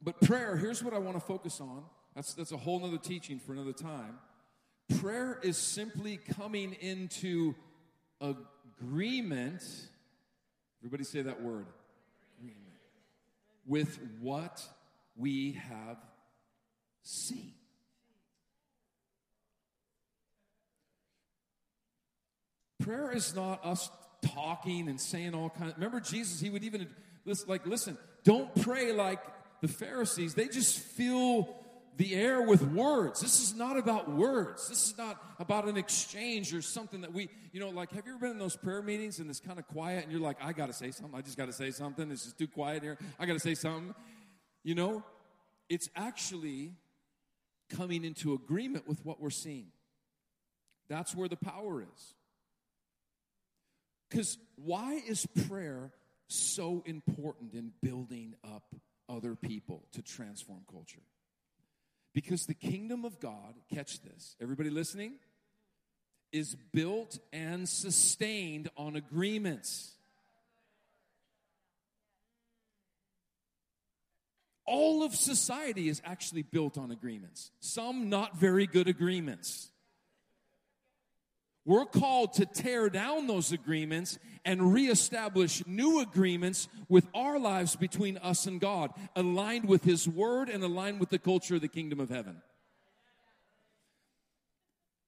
But 0.00 0.20
prayer, 0.20 0.56
here's 0.56 0.82
what 0.82 0.94
I 0.94 0.98
want 0.98 1.16
to 1.16 1.20
focus 1.20 1.60
on. 1.60 1.82
That's, 2.14 2.34
that's 2.34 2.52
a 2.52 2.56
whole 2.56 2.78
nother 2.78 2.98
teaching 2.98 3.40
for 3.40 3.52
another 3.52 3.72
time. 3.72 4.18
Prayer 5.00 5.38
is 5.42 5.58
simply 5.58 6.16
coming 6.16 6.74
into 6.80 7.54
agreement. 8.20 9.62
Everybody 10.80 11.04
say 11.04 11.22
that 11.22 11.42
word. 11.42 11.66
Agreement. 12.38 12.58
With 13.66 13.98
what 14.20 14.62
we 15.16 15.60
have 15.68 15.98
seen. 17.02 17.52
Prayer 22.80 23.10
is 23.10 23.34
not 23.34 23.64
us 23.64 23.90
talking 24.22 24.88
and 24.88 25.00
saying 25.00 25.34
all 25.34 25.50
kinds. 25.50 25.74
Remember 25.74 26.00
Jesus, 26.00 26.40
he 26.40 26.50
would 26.50 26.64
even 26.64 26.88
like 27.46 27.66
listen, 27.66 27.98
don't 28.24 28.54
pray 28.62 28.92
like 28.92 29.20
the 29.60 29.68
Pharisees. 29.68 30.34
They 30.34 30.48
just 30.48 30.78
fill 30.78 31.54
the 31.98 32.14
air 32.14 32.40
with 32.40 32.62
words. 32.62 33.20
This 33.20 33.42
is 33.42 33.56
not 33.56 33.76
about 33.76 34.08
words. 34.08 34.68
This 34.68 34.90
is 34.90 34.96
not 34.96 35.20
about 35.40 35.66
an 35.66 35.76
exchange 35.76 36.54
or 36.54 36.62
something 36.62 37.00
that 37.00 37.12
we, 37.12 37.28
you 37.52 37.58
know, 37.58 37.70
like, 37.70 37.90
have 37.90 38.06
you 38.06 38.12
ever 38.12 38.20
been 38.20 38.30
in 38.30 38.38
those 38.38 38.56
prayer 38.56 38.82
meetings 38.82 39.18
and 39.18 39.28
it's 39.28 39.40
kind 39.40 39.58
of 39.58 39.66
quiet 39.66 40.04
and 40.04 40.12
you're 40.12 40.20
like, 40.20 40.36
I 40.40 40.52
got 40.52 40.66
to 40.66 40.72
say 40.72 40.92
something. 40.92 41.18
I 41.18 41.22
just 41.22 41.36
got 41.36 41.46
to 41.46 41.52
say 41.52 41.72
something. 41.72 42.10
It's 42.12 42.22
just 42.22 42.38
too 42.38 42.46
quiet 42.46 42.84
here. 42.84 42.98
I 43.18 43.26
got 43.26 43.32
to 43.32 43.40
say 43.40 43.56
something. 43.56 43.94
You 44.62 44.76
know, 44.76 45.02
it's 45.68 45.90
actually 45.96 46.72
coming 47.68 48.04
into 48.04 48.32
agreement 48.32 48.86
with 48.86 49.04
what 49.04 49.20
we're 49.20 49.30
seeing. 49.30 49.72
That's 50.88 51.16
where 51.16 51.28
the 51.28 51.36
power 51.36 51.82
is. 51.82 52.14
Because 54.08 54.38
why 54.56 55.02
is 55.06 55.26
prayer 55.48 55.92
so 56.28 56.82
important 56.86 57.54
in 57.54 57.72
building 57.82 58.34
up 58.44 58.74
other 59.08 59.34
people 59.34 59.84
to 59.92 60.02
transform 60.02 60.60
culture? 60.70 61.02
Because 62.14 62.46
the 62.46 62.54
kingdom 62.54 63.04
of 63.04 63.20
God, 63.20 63.54
catch 63.72 64.00
this, 64.00 64.36
everybody 64.40 64.70
listening, 64.70 65.14
is 66.32 66.56
built 66.72 67.18
and 67.32 67.68
sustained 67.68 68.68
on 68.76 68.96
agreements. 68.96 69.92
All 74.66 75.02
of 75.02 75.14
society 75.14 75.88
is 75.88 76.02
actually 76.04 76.42
built 76.42 76.76
on 76.76 76.90
agreements, 76.90 77.50
some 77.60 78.10
not 78.10 78.36
very 78.36 78.66
good 78.66 78.88
agreements. 78.88 79.70
We're 81.68 81.84
called 81.84 82.32
to 82.34 82.46
tear 82.46 82.88
down 82.88 83.26
those 83.26 83.52
agreements 83.52 84.18
and 84.42 84.72
reestablish 84.72 85.66
new 85.66 86.00
agreements 86.00 86.66
with 86.88 87.06
our 87.14 87.38
lives 87.38 87.76
between 87.76 88.16
us 88.16 88.46
and 88.46 88.58
God, 88.58 88.90
aligned 89.14 89.68
with 89.68 89.84
His 89.84 90.08
Word 90.08 90.48
and 90.48 90.64
aligned 90.64 90.98
with 90.98 91.10
the 91.10 91.18
culture 91.18 91.56
of 91.56 91.60
the 91.60 91.68
kingdom 91.68 92.00
of 92.00 92.08
heaven. 92.08 92.40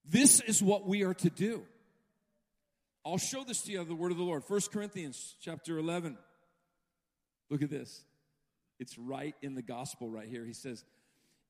This 0.06 0.40
is 0.40 0.62
what 0.62 0.86
we 0.86 1.02
are 1.02 1.14
to 1.14 1.30
do. 1.30 1.62
I'll 3.06 3.16
show 3.16 3.42
this 3.42 3.62
to 3.62 3.72
you 3.72 3.80
of 3.80 3.88
the 3.88 3.94
word 3.94 4.12
of 4.12 4.18
the 4.18 4.24
Lord. 4.24 4.42
1 4.46 4.60
Corinthians 4.70 5.36
chapter 5.40 5.78
11. 5.78 6.18
Look 7.48 7.62
at 7.62 7.70
this. 7.70 8.02
It's 8.78 8.98
right 8.98 9.34
in 9.40 9.54
the 9.54 9.62
gospel 9.62 10.10
right 10.10 10.28
here. 10.28 10.44
He 10.44 10.52
says, 10.52 10.84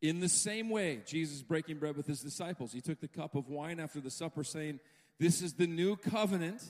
In 0.00 0.20
the 0.20 0.28
same 0.28 0.70
way, 0.70 1.02
Jesus 1.04 1.42
breaking 1.42 1.78
bread 1.78 1.96
with 1.96 2.06
his 2.06 2.20
disciples, 2.20 2.72
he 2.72 2.80
took 2.80 3.00
the 3.00 3.08
cup 3.08 3.34
of 3.34 3.48
wine 3.48 3.80
after 3.80 4.00
the 4.00 4.08
supper, 4.08 4.44
saying, 4.44 4.78
this 5.20 5.42
is 5.42 5.52
the 5.52 5.66
new 5.66 5.96
covenant 5.96 6.62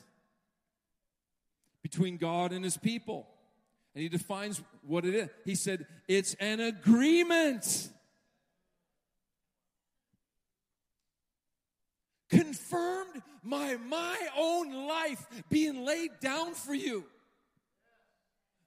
between 1.82 2.16
God 2.16 2.52
and 2.52 2.64
his 2.64 2.76
people. 2.76 3.28
And 3.94 4.02
he 4.02 4.08
defines 4.08 4.60
what 4.82 5.04
it 5.04 5.14
is. 5.14 5.28
He 5.44 5.54
said, 5.54 5.86
it's 6.08 6.34
an 6.34 6.58
agreement. 6.58 7.90
Confirmed 12.28 13.22
by 13.44 13.76
my 13.76 14.16
own 14.36 14.86
life 14.88 15.24
being 15.48 15.84
laid 15.84 16.10
down 16.20 16.54
for 16.54 16.74
you. 16.74 17.04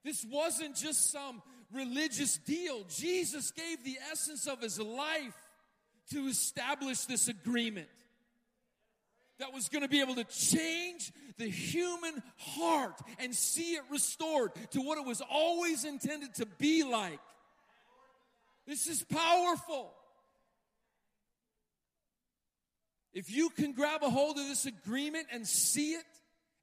This 0.02 0.24
wasn't 0.30 0.76
just 0.76 1.12
some 1.12 1.42
religious 1.72 2.38
deal. 2.38 2.84
Jesus 2.88 3.50
gave 3.50 3.84
the 3.84 3.98
essence 4.10 4.46
of 4.46 4.62
his 4.62 4.78
life 4.80 5.34
to 6.10 6.26
establish 6.26 7.00
this 7.04 7.28
agreement 7.28 7.88
that 9.38 9.52
was 9.52 9.68
going 9.68 9.82
to 9.82 9.88
be 9.88 10.00
able 10.00 10.14
to 10.14 10.24
change 10.24 11.12
the 11.38 11.48
human 11.48 12.22
heart 12.38 13.00
and 13.18 13.34
see 13.34 13.74
it 13.74 13.82
restored 13.90 14.52
to 14.70 14.80
what 14.80 14.98
it 14.98 15.04
was 15.04 15.20
always 15.28 15.84
intended 15.84 16.34
to 16.36 16.46
be 16.58 16.84
like. 16.84 17.18
This 18.66 18.86
is 18.86 19.02
powerful. 19.02 19.92
If 23.12 23.30
you 23.30 23.50
can 23.50 23.72
grab 23.72 24.02
a 24.02 24.10
hold 24.10 24.38
of 24.38 24.46
this 24.48 24.66
agreement 24.66 25.26
and 25.32 25.46
see 25.46 25.92
it 25.92 26.04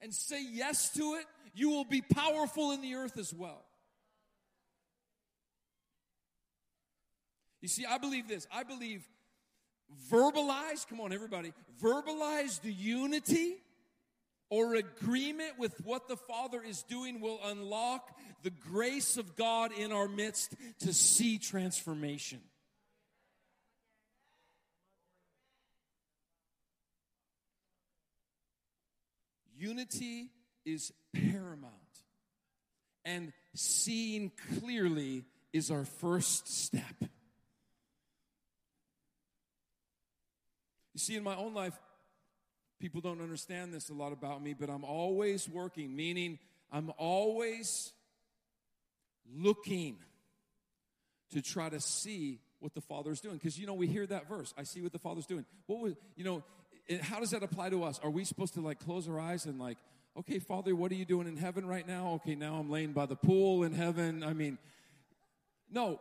and 0.02 0.14
say 0.14 0.44
yes 0.44 0.92
to 0.94 1.16
it, 1.16 1.26
you 1.54 1.70
will 1.70 1.86
be 1.86 2.02
powerful 2.02 2.72
in 2.72 2.82
the 2.82 2.96
earth 2.96 3.18
as 3.18 3.34
well. 3.34 3.64
You 7.62 7.68
see, 7.68 7.86
I 7.86 7.98
believe 7.98 8.28
this. 8.28 8.48
I 8.52 8.64
believe 8.64 9.08
verbalize, 10.12 10.88
come 10.88 11.02
on, 11.02 11.14
everybody, 11.14 11.54
verbalize 11.82 12.62
the 12.62 12.72
unity 12.72 13.56
or 14.50 14.76
agreement 14.76 15.58
with 15.58 15.74
what 15.86 16.08
the 16.08 16.18
Father 16.18 16.62
is 16.62 16.84
doing 16.84 17.22
will 17.22 17.40
unlock 17.46 18.18
the 18.44 18.50
grace 18.50 19.18
of 19.18 19.36
God 19.36 19.72
in 19.72 19.92
our 19.92 20.08
midst 20.08 20.54
to 20.82 20.94
see 20.94 21.38
transformation. 21.38 22.40
Unity 29.58 30.32
is 30.66 30.92
paramount, 31.14 31.72
and 33.06 33.32
seeing 33.54 34.32
clearly 34.60 35.24
is 35.54 35.70
our 35.70 35.86
first 35.86 36.48
step. 36.48 36.82
You 40.91 40.91
see, 41.02 41.16
in 41.16 41.24
my 41.24 41.36
own 41.36 41.54
life, 41.54 41.74
people 42.80 43.02
don't 43.02 43.22
understand 43.22 43.74
this 43.74 43.90
a 43.90 43.94
lot 43.94 44.14
about 44.14 44.42
me, 44.42 44.54
but 44.54 44.70
I'm 44.70 44.84
always 44.84 45.48
working, 45.50 45.96
meaning 45.96 46.40
I'm 46.72 46.92
always 46.98 47.92
looking 49.36 49.98
to 51.34 51.42
try 51.42 51.70
to 51.70 51.80
see 51.80 52.40
what 52.60 52.74
the 52.74 52.82
Father 52.82 53.12
is 53.12 53.22
doing. 53.22 53.38
Because, 53.38 53.58
you 53.58 53.68
know, 53.68 53.74
we 53.74 53.88
hear 53.88 54.06
that 54.08 54.28
verse 54.28 54.54
I 54.58 54.64
see 54.64 54.82
what 54.82 54.92
the 54.92 55.00
Father's 55.00 55.26
doing. 55.26 55.46
What 55.68 55.80
was, 55.80 55.94
you 56.16 56.24
know, 56.24 56.44
it, 56.88 57.02
how 57.02 57.20
does 57.20 57.32
that 57.32 57.44
apply 57.44 57.70
to 57.70 57.84
us? 57.84 58.00
Are 58.04 58.10
we 58.10 58.24
supposed 58.24 58.54
to 58.56 58.62
like 58.62 58.80
close 58.80 59.08
our 59.08 59.20
eyes 59.20 59.46
and 59.46 59.60
like, 59.60 59.78
okay, 60.18 60.40
Father, 60.40 60.76
what 60.76 60.92
are 60.92 60.96
you 60.96 61.06
doing 61.06 61.28
in 61.28 61.38
heaven 61.38 61.66
right 61.66 61.88
now? 61.88 62.14
Okay, 62.16 62.36
now 62.36 62.56
I'm 62.56 62.70
laying 62.70 62.92
by 62.92 63.06
the 63.06 63.16
pool 63.16 63.64
in 63.64 63.74
heaven. 63.74 64.24
I 64.24 64.34
mean, 64.34 64.58
no, 65.72 66.00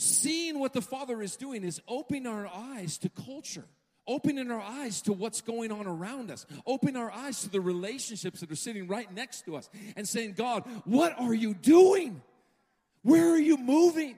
seeing 0.00 0.58
what 0.58 0.72
the 0.72 0.82
Father 0.82 1.20
is 1.20 1.36
doing 1.36 1.62
is 1.62 1.80
opening 1.86 2.26
our 2.26 2.46
eyes 2.46 2.98
to 2.98 3.08
culture, 3.08 3.64
opening 4.06 4.50
our 4.50 4.60
eyes 4.60 5.02
to 5.02 5.12
what's 5.12 5.40
going 5.40 5.70
on 5.70 5.86
around 5.86 6.30
us, 6.30 6.46
opening 6.66 6.96
our 6.96 7.10
eyes 7.10 7.42
to 7.42 7.50
the 7.50 7.60
relationships 7.60 8.40
that 8.40 8.50
are 8.50 8.56
sitting 8.56 8.88
right 8.88 9.12
next 9.14 9.44
to 9.44 9.56
us, 9.56 9.68
and 9.96 10.08
saying, 10.08 10.34
God, 10.36 10.64
what 10.84 11.18
are 11.18 11.34
you 11.34 11.54
doing? 11.54 12.22
Where 13.02 13.30
are 13.30 13.38
you 13.38 13.56
moving? 13.56 14.16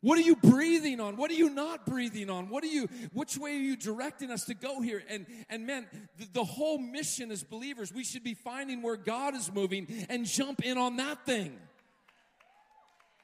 What 0.00 0.18
are 0.18 0.22
you 0.22 0.34
breathing 0.34 1.00
on? 1.00 1.16
What 1.16 1.30
are 1.30 1.34
you 1.34 1.50
not 1.50 1.86
breathing 1.86 2.28
on? 2.28 2.48
What 2.48 2.64
are 2.64 2.68
you, 2.68 2.88
which 3.12 3.38
way 3.38 3.52
are 3.52 3.60
you 3.60 3.76
directing 3.76 4.32
us 4.32 4.44
to 4.46 4.54
go 4.54 4.80
here? 4.80 5.02
And, 5.08 5.26
and 5.48 5.64
man, 5.64 5.86
the, 6.18 6.26
the 6.32 6.44
whole 6.44 6.78
mission 6.78 7.30
as 7.30 7.44
believers, 7.44 7.92
we 7.92 8.02
should 8.02 8.24
be 8.24 8.34
finding 8.34 8.82
where 8.82 8.96
God 8.96 9.36
is 9.36 9.52
moving 9.52 9.86
and 10.08 10.26
jump 10.26 10.64
in 10.64 10.76
on 10.76 10.96
that 10.96 11.24
thing. 11.24 11.56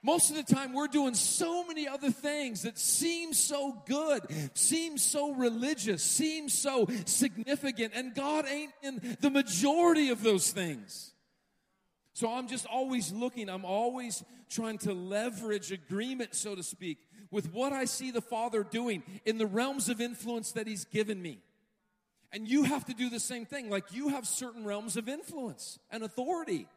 Most 0.03 0.31
of 0.31 0.37
the 0.37 0.55
time, 0.55 0.75
we're 0.75 0.87
doing 0.87 1.15
so 1.15 1.67
many 1.67 1.89
other 1.89 2.11
things 2.11 2.63
that 2.63 2.79
seem 2.79 3.33
so 3.35 3.83
good, 3.87 4.23
seem 4.55 4.97
so 4.97 5.35
religious, 5.35 6.03
seem 6.05 6.49
so 6.49 6.87
significant, 7.05 7.95
and 7.97 8.15
God 8.15 8.47
ain't 8.49 8.73
in 8.83 9.17
the 9.21 9.31
majority 9.31 10.11
of 10.11 10.23
those 10.23 10.53
things. 10.53 11.13
So 12.13 12.33
I'm 12.33 12.47
just 12.47 12.67
always 12.67 13.13
looking, 13.13 13.49
I'm 13.49 13.65
always 13.65 14.23
trying 14.49 14.79
to 14.79 14.93
leverage 14.93 15.73
agreement, 15.73 16.35
so 16.35 16.55
to 16.55 16.63
speak, 16.63 16.99
with 17.31 17.53
what 17.53 17.73
I 17.73 17.85
see 17.85 18.11
the 18.13 18.21
Father 18.21 18.63
doing 18.63 19.03
in 19.25 19.37
the 19.39 19.47
realms 19.47 19.89
of 19.89 20.01
influence 20.01 20.53
that 20.53 20.69
He's 20.69 20.85
given 20.85 21.21
me. 21.21 21.41
And 22.33 22.47
you 22.47 22.65
have 22.65 22.85
to 22.87 22.95
do 22.95 23.11
the 23.11 23.21
same 23.21 23.47
thing. 23.47 23.69
Like 23.69 23.93
you 23.93 24.09
have 24.09 24.27
certain 24.27 24.65
realms 24.65 24.97
of 24.97 25.09
influence 25.09 25.79
and 25.91 26.03
authority. 26.03 26.69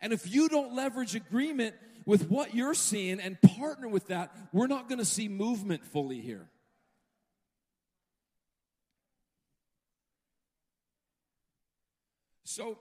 And 0.00 0.12
if 0.12 0.32
you 0.32 0.48
don't 0.48 0.74
leverage 0.74 1.14
agreement 1.14 1.74
with 2.06 2.30
what 2.30 2.54
you're 2.54 2.74
seeing 2.74 3.20
and 3.20 3.38
partner 3.42 3.88
with 3.88 4.06
that, 4.06 4.34
we're 4.52 4.68
not 4.68 4.88
going 4.88 5.00
to 5.00 5.04
see 5.04 5.28
movement 5.28 5.84
fully 5.84 6.20
here. 6.20 6.48
So, 12.44 12.78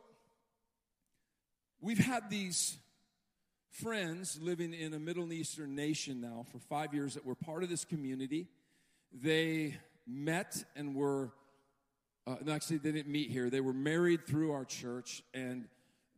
we've 1.81 1.97
had 1.97 2.29
these 2.29 2.77
friends 3.71 4.39
living 4.41 4.73
in 4.73 4.93
a 4.93 4.99
Middle 4.99 5.33
Eastern 5.33 5.75
nation 5.75 6.21
now 6.21 6.45
for 6.51 6.59
five 6.59 6.93
years 6.93 7.15
that 7.15 7.25
were 7.25 7.35
part 7.35 7.63
of 7.63 7.69
this 7.69 7.83
community. 7.83 8.47
They 9.11 9.75
met 10.07 10.63
and 10.75 10.95
were, 10.95 11.31
uh, 12.27 12.35
actually, 12.49 12.77
they 12.77 12.91
didn't 12.91 13.11
meet 13.11 13.31
here. 13.31 13.49
They 13.49 13.59
were 13.59 13.73
married 13.73 14.27
through 14.27 14.53
our 14.53 14.65
church, 14.65 15.23
and 15.33 15.67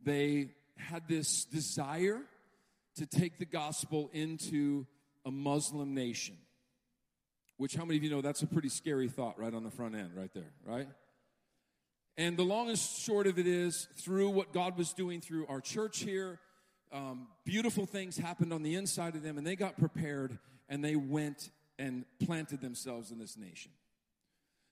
they 0.04 0.50
had 0.76 1.08
this 1.08 1.44
desire 1.46 2.20
to 2.98 3.06
take 3.06 3.38
the 3.38 3.44
gospel 3.44 4.10
into 4.12 4.86
a 5.24 5.30
Muslim 5.30 5.94
nation. 5.94 6.36
Which, 7.56 7.74
how 7.74 7.84
many 7.84 7.96
of 7.96 8.04
you 8.04 8.10
know 8.10 8.20
that's 8.20 8.42
a 8.42 8.46
pretty 8.46 8.68
scary 8.68 9.08
thought 9.08 9.38
right 9.38 9.52
on 9.52 9.64
the 9.64 9.70
front 9.70 9.96
end, 9.96 10.10
right 10.14 10.32
there, 10.32 10.52
right? 10.64 10.88
And 12.16 12.36
the 12.36 12.42
long 12.42 12.68
and 12.68 12.78
short 12.78 13.26
of 13.26 13.38
it 13.38 13.46
is, 13.46 13.88
through 13.96 14.30
what 14.30 14.52
God 14.52 14.76
was 14.76 14.92
doing 14.92 15.20
through 15.20 15.46
our 15.48 15.60
church 15.60 16.00
here, 16.00 16.40
um, 16.92 17.28
beautiful 17.44 17.86
things 17.86 18.16
happened 18.16 18.52
on 18.52 18.62
the 18.62 18.74
inside 18.74 19.14
of 19.14 19.22
them, 19.22 19.38
and 19.38 19.46
they 19.46 19.56
got 19.56 19.76
prepared 19.76 20.38
and 20.68 20.84
they 20.84 20.96
went 20.96 21.50
and 21.78 22.04
planted 22.24 22.60
themselves 22.60 23.10
in 23.10 23.18
this 23.18 23.36
nation. 23.36 23.72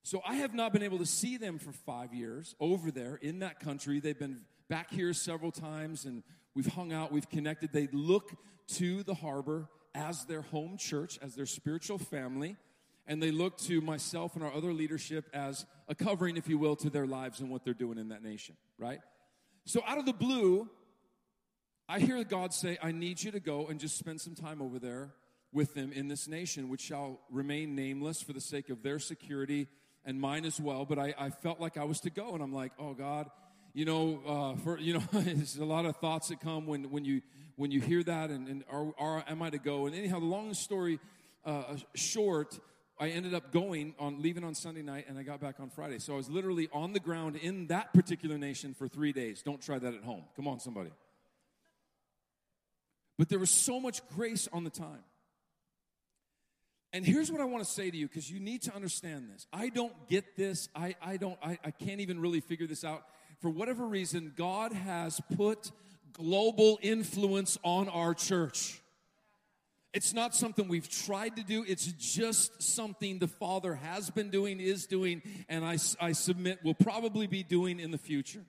So 0.03 0.23
I 0.27 0.37
have 0.37 0.55
not 0.55 0.73
been 0.73 0.83
able 0.83 0.99
to 0.99 1.07
see 1.07 1.37
them 1.37 1.59
for 1.59 1.73
five 1.73 2.15
years 2.15 2.55
over 2.61 2.91
there 2.91 3.17
in 3.17 3.41
that 3.41 3.61
country. 3.61 3.99
They've 3.99 4.19
been 4.19 4.43
back 4.69 4.93
here 4.93 5.13
several 5.13 5.51
times 5.51 6.05
and 6.05 6.23
we've 6.57 6.67
hung 6.67 6.93
out, 6.93 7.13
we've 7.13 7.29
connected. 7.29 7.71
They 7.73 7.89
look 7.93 8.33
to 8.75 9.03
the 9.03 9.15
harbor 9.15 9.69
as 9.95 10.25
their 10.25 10.41
home 10.41 10.77
church, 10.79 11.19
as 11.23 11.35
their 11.35 11.47
spiritual 11.47 11.99
family, 11.99 12.57
and 13.07 13.23
they 13.23 13.31
look 13.31 13.59
to 13.59 13.81
myself 13.81 14.35
and 14.35 14.43
our 14.43 14.53
other 14.53 14.73
leadership 14.73 15.27
as 15.33 15.67
a 15.87 15.95
covering, 15.95 16.37
if 16.37 16.49
you 16.49 16.59
will, 16.59 16.75
to 16.77 16.91
their 16.91 17.07
lives 17.07 17.41
and 17.41 17.51
what 17.51 17.65
they're 17.65 17.75
doing 17.75 17.99
in 17.99 18.09
that 18.09 18.23
nation, 18.23 18.57
right? 18.79 18.99
So 19.67 19.83
out 19.87 19.99
of 19.99 20.07
the 20.07 20.13
blue, 20.13 20.69
I 21.89 22.01
hear 22.01 22.23
God 22.25 22.53
say, 22.53 22.79
I 22.83 22.91
need 22.91 23.23
you 23.23 23.31
to 23.33 23.41
go 23.41 23.67
and 23.67 23.79
just 23.79 23.99
spend 23.99 24.21
some 24.21 24.35
time 24.35 24.61
over 24.61 24.79
there 24.79 25.15
with 25.53 25.75
them 25.75 25.93
in 25.93 26.09
this 26.09 26.27
nation, 26.27 26.69
which 26.69 26.81
shall 26.81 27.21
remain 27.31 27.77
nameless 27.77 28.23
for 28.23 28.33
the 28.33 28.41
sake 28.41 28.71
of 28.71 28.83
their 28.83 28.99
security 28.99 29.69
and 30.05 30.21
mine 30.21 30.45
as 30.45 30.59
well. 30.59 30.85
But 30.85 30.99
I, 30.99 31.15
I 31.19 31.31
felt 31.31 31.61
like 31.61 31.77
I 31.77 31.85
was 31.85 32.01
to 32.01 32.11
go, 32.11 32.35
and 32.35 32.43
I'm 32.43 32.53
like, 32.53 32.73
oh 32.79 32.95
God, 32.95 33.29
you 33.77 33.85
know, 33.85 34.23
uh, 34.27 34.57
for 34.63 34.79
you 34.79 34.95
know, 34.95 35.03
there's 35.13 35.59
a 35.59 35.65
lot 35.67 35.85
of 35.85 35.97
thoughts 35.99 36.29
that 36.29 36.41
come 36.41 36.67
when 36.67 36.91
when 36.91 37.05
you 37.05 37.21
when 37.57 37.71
you 37.71 37.83
hear 37.83 38.03
that, 38.03 38.31
and, 38.31 38.49
and 38.49 38.65
are, 38.71 38.87
are 38.99 39.25
am 39.29 39.43
I 39.43 39.51
to 39.51 39.59
go? 39.59 39.85
And 39.85 39.95
anyhow, 39.95 40.19
the 40.19 40.25
long 40.25 40.55
story 40.55 40.99
uh, 41.45 41.77
short, 41.95 42.59
I 42.99 43.09
ended 43.09 43.35
up 43.35 43.53
going 43.53 43.95
on 43.99 44.23
leaving 44.23 44.45
on 44.45 44.55
Sunday 44.55 44.81
night, 44.81 45.05
and 45.11 45.19
I 45.19 45.25
got 45.25 45.41
back 45.41 45.61
on 45.61 45.69
Friday. 45.69 45.99
So 45.99 46.15
I 46.15 46.17
was 46.17 46.31
literally 46.31 46.71
on 46.73 46.95
the 46.95 47.01
ground 47.01 47.37
in 47.37 47.67
that 47.67 47.93
particular 47.93 48.39
nation 48.39 48.73
for 48.73 48.89
three 48.89 49.13
days. 49.13 49.43
Don't 49.43 49.61
try 49.61 49.79
that 49.79 49.93
at 49.93 50.03
home. 50.03 50.25
Come 50.37 50.49
on, 50.49 50.59
somebody. 50.59 50.91
But 53.19 53.29
there 53.29 53.39
was 53.39 53.51
so 53.51 53.79
much 53.79 54.01
grace 54.17 54.49
on 54.55 54.65
the 54.65 54.71
time. 54.71 55.05
And 56.95 57.05
here's 57.05 57.31
what 57.31 57.43
I 57.43 57.45
want 57.45 57.63
to 57.63 57.71
say 57.71 57.91
to 57.91 57.97
you 57.97 58.09
because 58.09 58.31
you 58.31 58.41
need 58.41 58.63
to 58.63 58.75
understand 58.75 59.29
this. 59.29 59.47
I 59.53 59.69
don't 59.69 59.93
get 60.09 60.35
this. 60.35 60.71
I, 60.75 60.95
I 61.03 61.19
don't, 61.19 61.39
I, 61.43 61.59
I 61.63 61.71
can't 61.73 62.01
even 62.01 62.21
really 62.21 62.41
figure 62.41 62.67
this 62.67 62.85
out. 62.85 63.03
For 63.41 63.51
whatever 63.51 63.87
reason, 63.87 64.33
God 64.37 64.73
has 64.73 65.21
put 65.37 65.71
global 66.13 66.79
influence 66.83 67.59
on 67.63 67.89
our 67.89 68.15
church. 68.15 68.81
It's 69.93 70.13
not 70.13 70.35
something 70.35 70.69
we've 70.69 70.91
tried 70.91 71.37
to 71.37 71.43
do. 71.43 71.65
It's 71.67 71.87
just 71.87 72.63
something 72.63 73.19
the 73.19 73.29
Father 73.29 73.75
has 73.75 74.11
been 74.11 74.31
doing, 74.31 74.61
is 74.61 74.87
doing, 74.87 75.23
and 75.49 75.65
I, 75.65 75.79
I 76.01 76.13
submit 76.13 76.63
will 76.63 76.75
probably 76.75 77.27
be 77.27 77.43
doing 77.43 77.81
in 77.81 77.91
the 77.91 77.99
future. 77.99 78.45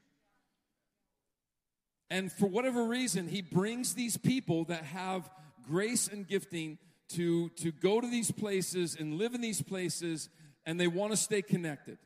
And 2.10 2.32
for 2.32 2.48
whatever 2.48 2.86
reason, 2.86 3.28
he 3.28 3.42
brings 3.42 3.94
these 3.94 4.18
people 4.18 4.66
that 4.66 4.84
have 4.84 5.30
grace 5.68 6.08
and 6.08 6.28
gifting 6.28 6.78
to, 7.10 7.50
to 7.50 7.72
go 7.72 8.02
to 8.02 8.08
these 8.08 8.32
places 8.32 8.98
and 9.00 9.14
live 9.14 9.34
in 9.34 9.42
these 9.42 9.62
places, 9.62 10.30
and 10.66 10.80
they 10.80 10.88
want 10.88 11.12
to 11.12 11.18
stay 11.18 11.42
connected. 11.42 11.98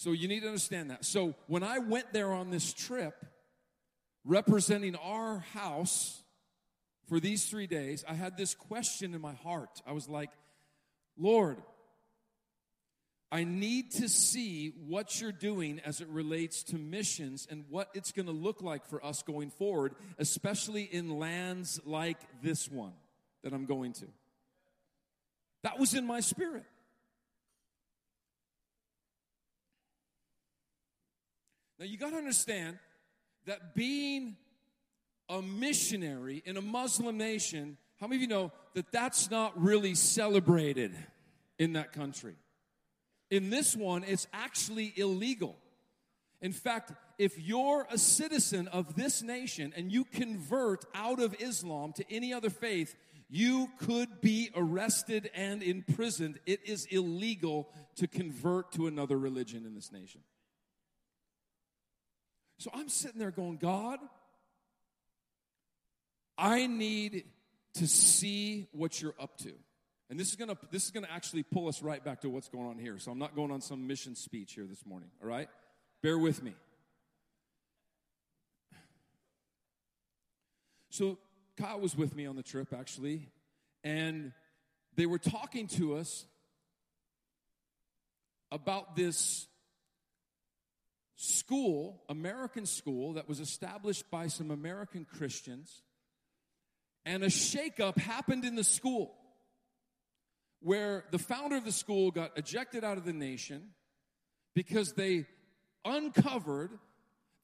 So 0.00 0.12
you 0.12 0.28
need 0.28 0.40
to 0.40 0.46
understand 0.46 0.88
that. 0.88 1.04
So 1.04 1.34
when 1.46 1.62
I 1.62 1.78
went 1.78 2.14
there 2.14 2.32
on 2.32 2.48
this 2.48 2.72
trip, 2.72 3.22
representing 4.24 4.96
our 4.96 5.40
house 5.52 6.22
for 7.06 7.20
these 7.20 7.44
three 7.44 7.66
days, 7.66 8.02
I 8.08 8.14
had 8.14 8.38
this 8.38 8.54
question 8.54 9.12
in 9.12 9.20
my 9.20 9.34
heart. 9.34 9.82
I 9.86 9.92
was 9.92 10.08
like, 10.08 10.30
Lord, 11.18 11.58
I 13.30 13.44
need 13.44 13.90
to 13.96 14.08
see 14.08 14.72
what 14.88 15.20
you're 15.20 15.32
doing 15.32 15.82
as 15.84 16.00
it 16.00 16.08
relates 16.08 16.62
to 16.62 16.76
missions 16.76 17.46
and 17.50 17.66
what 17.68 17.90
it's 17.92 18.10
going 18.10 18.24
to 18.24 18.32
look 18.32 18.62
like 18.62 18.86
for 18.86 19.04
us 19.04 19.22
going 19.22 19.50
forward, 19.50 19.94
especially 20.18 20.84
in 20.84 21.18
lands 21.18 21.78
like 21.84 22.16
this 22.42 22.70
one 22.70 22.94
that 23.44 23.52
I'm 23.52 23.66
going 23.66 23.92
to. 23.92 24.06
That 25.62 25.78
was 25.78 25.92
in 25.92 26.06
my 26.06 26.20
spirit. 26.20 26.64
Now, 31.80 31.86
you 31.86 31.96
got 31.96 32.10
to 32.10 32.16
understand 32.16 32.78
that 33.46 33.74
being 33.74 34.36
a 35.30 35.40
missionary 35.40 36.42
in 36.44 36.58
a 36.58 36.60
Muslim 36.60 37.16
nation, 37.16 37.78
how 37.98 38.06
many 38.06 38.16
of 38.16 38.22
you 38.22 38.28
know 38.28 38.52
that 38.74 38.92
that's 38.92 39.30
not 39.30 39.58
really 39.58 39.94
celebrated 39.94 40.94
in 41.58 41.72
that 41.72 41.92
country? 41.92 42.34
In 43.30 43.48
this 43.48 43.74
one, 43.74 44.04
it's 44.04 44.26
actually 44.34 44.92
illegal. 44.94 45.56
In 46.42 46.52
fact, 46.52 46.92
if 47.18 47.38
you're 47.38 47.86
a 47.90 47.96
citizen 47.96 48.68
of 48.68 48.94
this 48.94 49.22
nation 49.22 49.72
and 49.74 49.90
you 49.90 50.04
convert 50.04 50.84
out 50.94 51.18
of 51.18 51.34
Islam 51.40 51.94
to 51.94 52.04
any 52.10 52.34
other 52.34 52.50
faith, 52.50 52.94
you 53.30 53.70
could 53.78 54.20
be 54.20 54.50
arrested 54.54 55.30
and 55.34 55.62
imprisoned. 55.62 56.40
It 56.44 56.60
is 56.66 56.84
illegal 56.90 57.70
to 57.96 58.06
convert 58.06 58.72
to 58.72 58.86
another 58.86 59.16
religion 59.16 59.64
in 59.64 59.74
this 59.74 59.90
nation. 59.90 60.20
So 62.60 62.70
I'm 62.74 62.90
sitting 62.90 63.18
there 63.18 63.30
going, 63.30 63.56
God, 63.56 63.98
I 66.36 66.66
need 66.66 67.24
to 67.74 67.88
see 67.88 68.68
what 68.72 69.00
you're 69.00 69.14
up 69.18 69.38
to. 69.38 69.52
And 70.10 70.20
this 70.20 70.28
is 70.28 70.36
gonna 70.36 70.58
this 70.70 70.84
is 70.84 70.90
gonna 70.90 71.08
actually 71.10 71.42
pull 71.42 71.68
us 71.68 71.80
right 71.80 72.04
back 72.04 72.20
to 72.20 72.28
what's 72.28 72.50
going 72.50 72.66
on 72.66 72.78
here. 72.78 72.98
So 72.98 73.10
I'm 73.12 73.18
not 73.18 73.34
going 73.34 73.50
on 73.50 73.62
some 73.62 73.86
mission 73.86 74.14
speech 74.14 74.52
here 74.52 74.66
this 74.66 74.84
morning, 74.84 75.08
all 75.22 75.28
right? 75.28 75.48
Bear 76.02 76.18
with 76.18 76.42
me. 76.42 76.52
So 80.90 81.16
Kyle 81.56 81.80
was 81.80 81.96
with 81.96 82.14
me 82.14 82.26
on 82.26 82.36
the 82.36 82.42
trip 82.42 82.74
actually, 82.78 83.30
and 83.84 84.32
they 84.96 85.06
were 85.06 85.18
talking 85.18 85.66
to 85.68 85.96
us 85.96 86.26
about 88.52 88.96
this 88.96 89.46
school, 91.20 92.02
American 92.08 92.64
school, 92.64 93.12
that 93.12 93.28
was 93.28 93.40
established 93.40 94.10
by 94.10 94.26
some 94.26 94.50
American 94.50 95.04
Christians, 95.04 95.82
and 97.04 97.22
a 97.22 97.26
shakeup 97.26 97.98
happened 97.98 98.44
in 98.46 98.54
the 98.54 98.64
school 98.64 99.14
where 100.60 101.04
the 101.10 101.18
founder 101.18 101.56
of 101.56 101.64
the 101.64 101.72
school 101.72 102.10
got 102.10 102.36
ejected 102.38 102.84
out 102.84 102.96
of 102.96 103.04
the 103.04 103.12
nation 103.12 103.68
because 104.54 104.92
they 104.92 105.26
uncovered 105.84 106.70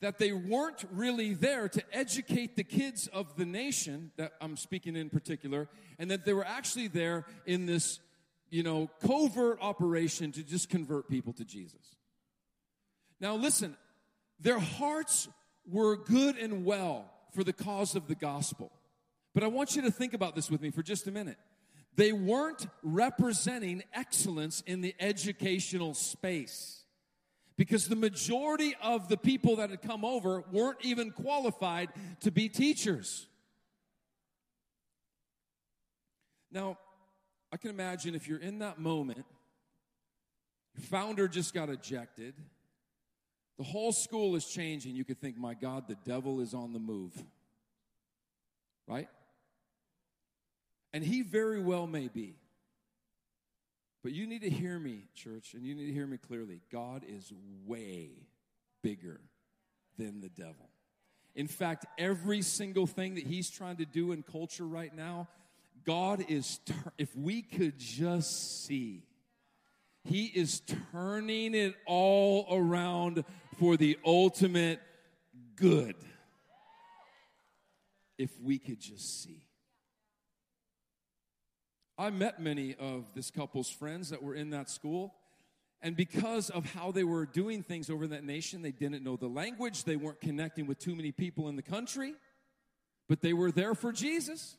that 0.00 0.18
they 0.18 0.32
weren't 0.32 0.84
really 0.90 1.34
there 1.34 1.68
to 1.68 1.82
educate 1.92 2.56
the 2.56 2.64
kids 2.64 3.08
of 3.08 3.36
the 3.36 3.46
nation 3.46 4.10
that 4.16 4.32
I'm 4.40 4.56
speaking 4.56 4.96
in 4.96 5.10
particular, 5.10 5.68
and 5.98 6.10
that 6.10 6.24
they 6.24 6.32
were 6.32 6.46
actually 6.46 6.88
there 6.88 7.26
in 7.44 7.66
this, 7.66 8.00
you 8.48 8.62
know, 8.62 8.90
covert 9.02 9.58
operation 9.60 10.32
to 10.32 10.42
just 10.42 10.68
convert 10.68 11.08
people 11.08 11.32
to 11.34 11.44
Jesus. 11.44 11.95
Now, 13.20 13.34
listen, 13.34 13.76
their 14.40 14.58
hearts 14.58 15.28
were 15.68 15.96
good 15.96 16.36
and 16.36 16.64
well 16.64 17.10
for 17.34 17.44
the 17.44 17.52
cause 17.52 17.94
of 17.94 18.08
the 18.08 18.14
gospel. 18.14 18.70
But 19.34 19.42
I 19.42 19.48
want 19.48 19.76
you 19.76 19.82
to 19.82 19.90
think 19.90 20.14
about 20.14 20.34
this 20.34 20.50
with 20.50 20.62
me 20.62 20.70
for 20.70 20.82
just 20.82 21.06
a 21.06 21.10
minute. 21.10 21.36
They 21.94 22.12
weren't 22.12 22.66
representing 22.82 23.82
excellence 23.92 24.62
in 24.66 24.82
the 24.82 24.94
educational 25.00 25.94
space 25.94 26.84
because 27.56 27.88
the 27.88 27.96
majority 27.96 28.74
of 28.82 29.08
the 29.08 29.16
people 29.16 29.56
that 29.56 29.70
had 29.70 29.82
come 29.82 30.04
over 30.04 30.44
weren't 30.52 30.78
even 30.82 31.10
qualified 31.10 31.88
to 32.20 32.30
be 32.30 32.48
teachers. 32.48 33.26
Now, 36.52 36.78
I 37.52 37.56
can 37.56 37.70
imagine 37.70 38.14
if 38.14 38.28
you're 38.28 38.38
in 38.38 38.58
that 38.58 38.78
moment, 38.78 39.24
your 40.76 40.84
founder 40.84 41.28
just 41.28 41.54
got 41.54 41.70
ejected, 41.70 42.34
the 43.58 43.64
whole 43.64 43.92
school 43.92 44.36
is 44.36 44.44
changing. 44.44 44.94
You 44.96 45.04
could 45.04 45.20
think, 45.20 45.36
my 45.36 45.54
God, 45.54 45.88
the 45.88 45.96
devil 46.04 46.40
is 46.40 46.54
on 46.54 46.72
the 46.72 46.78
move. 46.78 47.12
Right? 48.86 49.08
And 50.92 51.02
he 51.02 51.22
very 51.22 51.60
well 51.60 51.86
may 51.86 52.08
be. 52.08 52.36
But 54.02 54.12
you 54.12 54.26
need 54.26 54.42
to 54.42 54.50
hear 54.50 54.78
me, 54.78 55.08
church, 55.14 55.54
and 55.54 55.64
you 55.64 55.74
need 55.74 55.86
to 55.86 55.92
hear 55.92 56.06
me 56.06 56.16
clearly. 56.16 56.60
God 56.70 57.04
is 57.08 57.32
way 57.66 58.10
bigger 58.82 59.20
than 59.98 60.20
the 60.20 60.28
devil. 60.28 60.70
In 61.34 61.48
fact, 61.48 61.86
every 61.98 62.40
single 62.42 62.86
thing 62.86 63.16
that 63.16 63.24
he's 63.24 63.50
trying 63.50 63.76
to 63.78 63.84
do 63.84 64.12
in 64.12 64.22
culture 64.22 64.66
right 64.66 64.94
now, 64.94 65.28
God 65.84 66.24
is, 66.28 66.60
if 66.98 67.14
we 67.16 67.42
could 67.42 67.78
just 67.78 68.64
see, 68.64 69.02
he 70.04 70.26
is 70.26 70.62
turning 70.92 71.54
it 71.54 71.74
all 71.84 72.46
around 72.50 73.24
for 73.58 73.76
the 73.76 73.98
ultimate 74.04 74.80
good. 75.56 75.96
If 78.18 78.30
we 78.42 78.58
could 78.58 78.80
just 78.80 79.22
see. 79.22 79.42
I 81.98 82.10
met 82.10 82.40
many 82.40 82.74
of 82.74 83.04
this 83.14 83.30
couple's 83.30 83.70
friends 83.70 84.10
that 84.10 84.22
were 84.22 84.34
in 84.34 84.50
that 84.50 84.68
school. 84.68 85.14
And 85.82 85.96
because 85.96 86.50
of 86.50 86.72
how 86.72 86.90
they 86.90 87.04
were 87.04 87.26
doing 87.26 87.62
things 87.62 87.90
over 87.90 88.04
in 88.04 88.10
that 88.10 88.24
nation, 88.24 88.62
they 88.62 88.72
didn't 88.72 89.04
know 89.04 89.16
the 89.16 89.28
language, 89.28 89.84
they 89.84 89.96
weren't 89.96 90.20
connecting 90.20 90.66
with 90.66 90.78
too 90.78 90.94
many 90.94 91.12
people 91.12 91.48
in 91.48 91.56
the 91.56 91.62
country, 91.62 92.14
but 93.08 93.20
they 93.20 93.32
were 93.32 93.50
there 93.50 93.74
for 93.74 93.92
Jesus. 93.92 94.56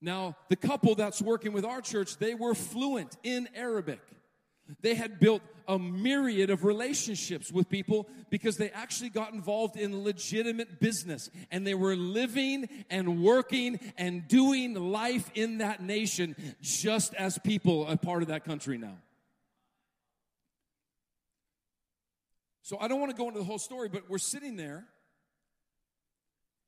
Now, 0.00 0.36
the 0.48 0.56
couple 0.56 0.94
that's 0.94 1.20
working 1.20 1.52
with 1.52 1.64
our 1.64 1.80
church, 1.80 2.16
they 2.18 2.34
were 2.34 2.54
fluent 2.54 3.16
in 3.22 3.48
Arabic. 3.54 4.00
They 4.80 4.94
had 4.94 5.18
built 5.18 5.42
a 5.66 5.78
myriad 5.78 6.50
of 6.50 6.64
relationships 6.64 7.50
with 7.52 7.68
people 7.68 8.08
because 8.30 8.56
they 8.56 8.70
actually 8.70 9.10
got 9.10 9.32
involved 9.32 9.76
in 9.76 10.02
legitimate 10.02 10.80
business 10.80 11.30
and 11.50 11.66
they 11.66 11.74
were 11.74 11.96
living 11.96 12.68
and 12.90 13.22
working 13.22 13.78
and 13.96 14.26
doing 14.28 14.74
life 14.74 15.30
in 15.34 15.58
that 15.58 15.82
nation 15.82 16.36
just 16.60 17.14
as 17.14 17.38
people 17.38 17.86
a 17.86 17.96
part 17.96 18.22
of 18.22 18.28
that 18.28 18.44
country 18.44 18.78
now. 18.78 18.96
So 22.62 22.76
I 22.80 22.88
don't 22.88 23.00
want 23.00 23.10
to 23.10 23.16
go 23.16 23.28
into 23.28 23.38
the 23.38 23.46
whole 23.46 23.58
story, 23.58 23.88
but 23.88 24.10
we're 24.10 24.18
sitting 24.18 24.56
there 24.56 24.84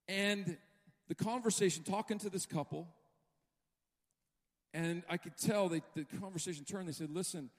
and 0.08 0.56
the 1.08 1.14
conversation 1.14 1.84
talking 1.84 2.18
to 2.18 2.30
this 2.30 2.46
couple 2.46 2.88
and 4.72 5.02
I 5.08 5.16
could 5.16 5.36
tell 5.36 5.68
they, 5.68 5.82
the 5.94 6.04
conversation 6.04 6.64
turned. 6.64 6.88
They 6.88 6.92
said, 6.92 7.10
Listen, 7.10 7.50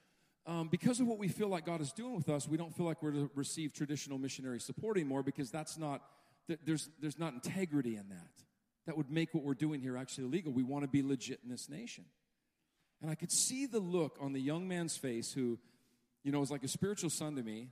um, 0.45 0.69
because 0.69 0.99
of 0.99 1.07
what 1.07 1.19
we 1.19 1.27
feel 1.27 1.47
like 1.47 1.65
God 1.65 1.81
is 1.81 1.91
doing 1.91 2.15
with 2.15 2.29
us, 2.29 2.47
we 2.47 2.57
don't 2.57 2.75
feel 2.75 2.85
like 2.85 3.03
we're 3.03 3.11
to 3.11 3.29
receive 3.35 3.73
traditional 3.73 4.17
missionary 4.17 4.59
support 4.59 4.97
anymore 4.97 5.21
because 5.21 5.51
that's 5.51 5.77
not, 5.77 6.01
there's, 6.65 6.89
there's 6.99 7.19
not 7.19 7.33
integrity 7.33 7.95
in 7.95 8.09
that. 8.09 8.31
That 8.87 8.97
would 8.97 9.11
make 9.11 9.33
what 9.33 9.43
we're 9.43 9.53
doing 9.53 9.79
here 9.79 9.95
actually 9.95 10.25
illegal. 10.25 10.51
We 10.51 10.63
want 10.63 10.83
to 10.83 10.87
be 10.87 11.03
legit 11.03 11.39
in 11.43 11.49
this 11.49 11.69
nation. 11.69 12.05
And 13.01 13.11
I 13.11 13.15
could 13.15 13.31
see 13.31 13.67
the 13.67 13.79
look 13.79 14.17
on 14.19 14.33
the 14.33 14.41
young 14.41 14.67
man's 14.67 14.97
face 14.97 15.31
who, 15.31 15.59
you 16.23 16.31
know, 16.31 16.39
was 16.39 16.51
like 16.51 16.63
a 16.63 16.67
spiritual 16.67 17.11
son 17.11 17.35
to 17.35 17.43
me. 17.43 17.69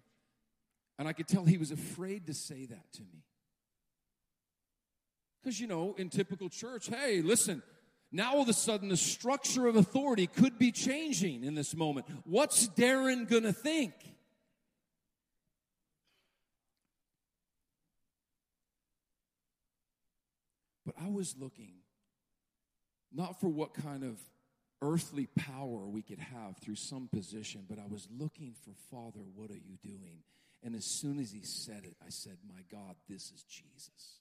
And 1.00 1.08
I 1.08 1.14
could 1.14 1.28
tell 1.28 1.46
he 1.46 1.58
was 1.58 1.72
afraid 1.72 2.28
to 2.28 2.34
say 2.34 2.66
that 2.66 2.94
to 2.94 3.02
me. 3.02 3.24
Because, 5.42 5.60
you 5.60 5.68
know, 5.68 5.96
in 5.98 6.10
typical 6.10 6.50
church, 6.50 6.88
hey, 6.88 7.22
listen, 7.22 7.64
now, 8.12 8.34
all 8.34 8.42
of 8.42 8.50
a 8.50 8.54
sudden, 8.54 8.90
the 8.90 8.98
structure 8.98 9.68
of 9.68 9.76
authority 9.76 10.26
could 10.26 10.58
be 10.58 10.72
changing 10.72 11.44
in 11.44 11.54
this 11.54 11.76
moment. 11.76 12.08
What's 12.26 12.68
Darren 12.70 13.30
going 13.30 13.44
to 13.44 13.54
think? 13.54 13.94
But 20.88 20.96
I 21.00 21.10
was 21.10 21.36
looking 21.40 21.74
not 23.12 23.40
for 23.40 23.48
what 23.48 23.76
kind 23.76 24.04
of 24.04 24.18
earthly 24.82 25.28
power 25.36 25.88
we 25.88 26.02
could 26.02 26.20
have 26.20 26.58
through 26.58 26.76
some 26.76 27.10
position, 27.14 27.66
but 27.70 27.78
I 27.78 27.86
was 27.88 28.08
looking 28.18 28.56
for, 28.64 28.72
Father, 28.90 29.22
what 29.36 29.52
are 29.52 29.54
you 29.54 29.78
doing? 29.84 30.24
And 30.64 30.76
as 30.76 30.86
soon 30.86 31.20
as 31.20 31.32
he 31.32 31.42
said 31.44 31.84
it, 31.84 31.96
I 32.04 32.10
said, 32.10 32.38
My 32.48 32.62
God, 32.72 32.96
this 33.08 33.32
is 33.32 33.44
Jesus. 33.44 34.19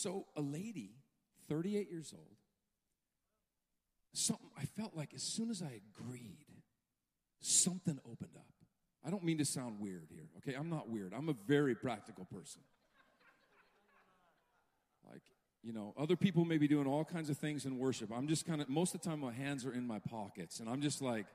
So, 0.00 0.26
a 0.36 0.40
lady, 0.40 0.92
38 1.48 1.90
years 1.90 2.14
old, 2.16 2.36
something 4.12 4.48
I 4.56 4.64
felt 4.64 4.94
like 4.94 5.12
as 5.12 5.24
soon 5.24 5.50
as 5.50 5.60
I 5.60 5.80
agreed, 5.90 6.46
something 7.40 7.98
opened 8.08 8.36
up. 8.36 8.46
I 9.04 9.10
don't 9.10 9.24
mean 9.24 9.38
to 9.38 9.44
sound 9.44 9.80
weird 9.80 10.06
here, 10.08 10.28
okay? 10.38 10.56
I'm 10.56 10.70
not 10.70 10.88
weird. 10.88 11.12
I'm 11.12 11.28
a 11.28 11.34
very 11.48 11.74
practical 11.74 12.26
person. 12.26 12.62
Like, 15.10 15.22
you 15.64 15.72
know, 15.72 15.94
other 15.98 16.14
people 16.14 16.44
may 16.44 16.58
be 16.58 16.68
doing 16.68 16.86
all 16.86 17.04
kinds 17.04 17.28
of 17.28 17.36
things 17.36 17.66
in 17.66 17.76
worship. 17.76 18.10
I'm 18.14 18.28
just 18.28 18.46
kind 18.46 18.60
of, 18.60 18.68
most 18.68 18.94
of 18.94 19.00
the 19.00 19.08
time, 19.08 19.18
my 19.18 19.32
hands 19.32 19.66
are 19.66 19.72
in 19.72 19.84
my 19.84 19.98
pockets, 19.98 20.60
and 20.60 20.68
I'm 20.68 20.80
just 20.80 21.02
like, 21.02 21.26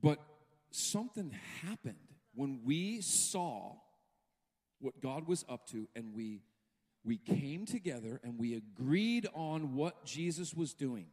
but 0.00 0.18
something 0.70 1.30
happened 1.60 1.96
when 2.34 2.60
we 2.64 3.02
saw 3.02 3.74
what 4.80 5.02
God 5.02 5.28
was 5.28 5.44
up 5.46 5.66
to 5.68 5.88
and 5.94 6.14
we 6.14 6.40
we 7.04 7.18
came 7.18 7.66
together 7.66 8.20
and 8.24 8.38
we 8.38 8.54
agreed 8.54 9.28
on 9.34 9.74
what 9.74 10.04
Jesus 10.04 10.54
was 10.54 10.72
doing. 10.72 11.06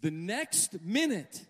The 0.00 0.10
next 0.10 0.80
minute, 0.82 1.44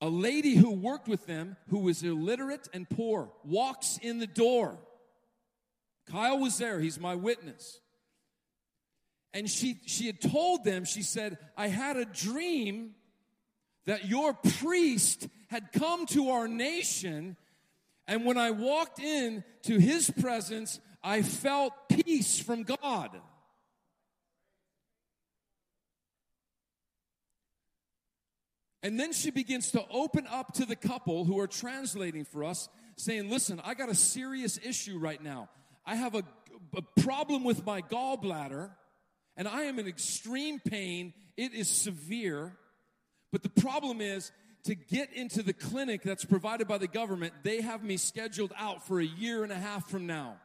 a 0.00 0.08
lady 0.08 0.56
who 0.56 0.70
worked 0.70 1.06
with 1.06 1.26
them, 1.26 1.56
who 1.68 1.78
was 1.78 2.02
illiterate 2.02 2.68
and 2.74 2.90
poor, 2.90 3.30
walks 3.44 3.98
in 4.02 4.18
the 4.18 4.26
door. 4.26 4.78
Kyle 6.10 6.38
was 6.38 6.58
there, 6.58 6.80
he's 6.80 6.98
my 6.98 7.14
witness. 7.14 7.80
And 9.32 9.48
she, 9.48 9.80
she 9.86 10.06
had 10.06 10.20
told 10.20 10.64
them, 10.64 10.84
she 10.84 11.02
said, 11.02 11.38
I 11.56 11.68
had 11.68 11.96
a 11.96 12.04
dream 12.04 12.94
that 13.86 14.06
your 14.06 14.32
priest 14.32 15.28
had 15.48 15.72
come 15.72 16.06
to 16.06 16.30
our 16.30 16.48
nation 16.48 17.36
and 18.06 18.24
when 18.24 18.38
I 18.38 18.50
walked 18.50 19.00
in 19.00 19.44
to 19.62 19.78
his 19.78 20.10
presence, 20.10 20.80
I 21.02 21.22
felt 21.22 21.72
peace 21.88 22.38
from 22.38 22.64
God. 22.64 23.10
And 28.82 29.00
then 29.00 29.14
she 29.14 29.30
begins 29.30 29.70
to 29.70 29.82
open 29.90 30.26
up 30.30 30.52
to 30.54 30.66
the 30.66 30.76
couple 30.76 31.24
who 31.24 31.40
are 31.40 31.46
translating 31.46 32.26
for 32.26 32.44
us, 32.44 32.68
saying, 32.98 33.30
Listen, 33.30 33.58
I 33.64 33.72
got 33.72 33.88
a 33.88 33.94
serious 33.94 34.58
issue 34.62 34.98
right 34.98 35.22
now. 35.22 35.48
I 35.86 35.94
have 35.94 36.14
a, 36.14 36.22
a 36.76 36.82
problem 37.00 37.44
with 37.44 37.64
my 37.64 37.80
gallbladder, 37.80 38.70
and 39.38 39.48
I 39.48 39.62
am 39.62 39.78
in 39.78 39.86
extreme 39.86 40.60
pain. 40.60 41.14
It 41.38 41.54
is 41.54 41.66
severe. 41.66 42.58
But 43.32 43.42
the 43.42 43.48
problem 43.48 44.02
is, 44.02 44.30
to 44.64 44.74
get 44.74 45.12
into 45.12 45.42
the 45.42 45.52
clinic 45.52 46.02
that's 46.02 46.24
provided 46.24 46.66
by 46.66 46.78
the 46.78 46.86
government, 46.86 47.34
they 47.42 47.60
have 47.60 47.84
me 47.84 47.96
scheduled 47.96 48.52
out 48.58 48.86
for 48.86 48.98
a 48.98 49.04
year 49.04 49.42
and 49.42 49.52
a 49.52 49.58
half 49.58 49.88
from 49.88 50.06
now. 50.06 50.36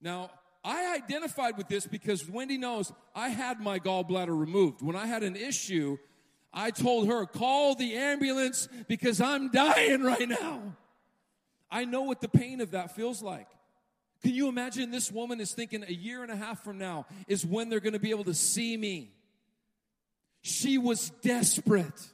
Now, 0.00 0.30
I 0.64 0.94
identified 0.94 1.58
with 1.58 1.68
this 1.68 1.86
because 1.86 2.28
Wendy 2.28 2.56
knows 2.56 2.92
I 3.14 3.28
had 3.28 3.60
my 3.60 3.78
gallbladder 3.78 4.38
removed. 4.38 4.82
When 4.82 4.96
I 4.96 5.06
had 5.06 5.22
an 5.22 5.36
issue, 5.36 5.98
I 6.52 6.70
told 6.70 7.08
her, 7.08 7.26
call 7.26 7.74
the 7.74 7.94
ambulance 7.94 8.68
because 8.88 9.20
I'm 9.20 9.50
dying 9.50 10.02
right 10.02 10.28
now. 10.28 10.76
I 11.70 11.84
know 11.84 12.02
what 12.02 12.20
the 12.20 12.28
pain 12.28 12.60
of 12.60 12.72
that 12.72 12.96
feels 12.96 13.22
like. 13.22 13.48
Can 14.22 14.34
you 14.34 14.48
imagine 14.48 14.90
this 14.90 15.10
woman 15.10 15.40
is 15.40 15.52
thinking 15.52 15.84
a 15.86 15.92
year 15.92 16.22
and 16.22 16.32
a 16.32 16.36
half 16.36 16.62
from 16.62 16.78
now 16.78 17.06
is 17.26 17.46
when 17.46 17.68
they're 17.68 17.80
going 17.80 17.94
to 17.94 17.98
be 17.98 18.10
able 18.10 18.24
to 18.24 18.34
see 18.34 18.76
me? 18.76 19.12
She 20.42 20.78
was 20.78 21.10
desperate. 21.22 22.08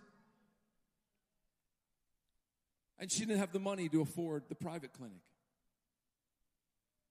And 2.99 3.11
she 3.11 3.21
didn't 3.21 3.39
have 3.39 3.53
the 3.53 3.61
money 3.61 3.89
to 3.91 4.01
afford 4.01 4.45
the 4.49 4.55
private 4.55 4.93
clinic. 4.93 5.21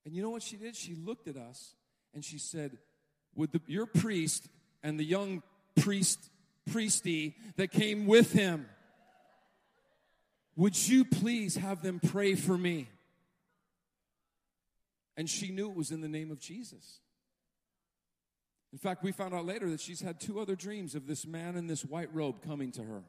And 0.06 0.16
you 0.16 0.22
know 0.22 0.30
what 0.30 0.44
she 0.44 0.56
did? 0.56 0.76
She 0.76 0.96
looked 0.96 1.28
at 1.28 1.38
us 1.38 1.76
and 2.14 2.24
she 2.24 2.38
said, 2.38 2.78
Would 3.36 3.52
the, 3.52 3.62
your 3.68 3.86
priest 3.86 4.48
and 4.84 5.00
the 5.00 5.04
young 5.04 5.42
priest, 5.76 6.20
priesty 6.70 7.36
that 7.56 7.72
came 7.72 8.06
with 8.06 8.32
him, 8.32 8.68
would 10.56 10.88
you 10.88 11.06
please 11.06 11.56
have 11.58 11.82
them 11.82 12.00
pray 12.00 12.36
for 12.36 12.58
me? 12.58 12.88
And 15.18 15.30
she 15.30 15.50
knew 15.50 15.70
it 15.70 15.76
was 15.76 15.92
in 15.92 16.02
the 16.02 16.08
name 16.08 16.32
of 16.32 16.40
Jesus. 16.40 17.00
In 18.76 18.80
fact, 18.80 19.04
we 19.04 19.14
found 19.14 19.34
out 19.34 19.46
later 19.46 19.70
that 19.70 19.80
she's 19.80 20.02
had 20.02 20.20
two 20.20 20.38
other 20.38 20.54
dreams 20.54 20.96
of 20.96 21.08
this 21.08 21.26
man 21.26 21.56
in 21.56 21.66
this 21.66 21.86
white 21.86 22.14
robe 22.14 22.42
coming 22.46 22.74
to 22.74 22.84
her. 22.84 23.04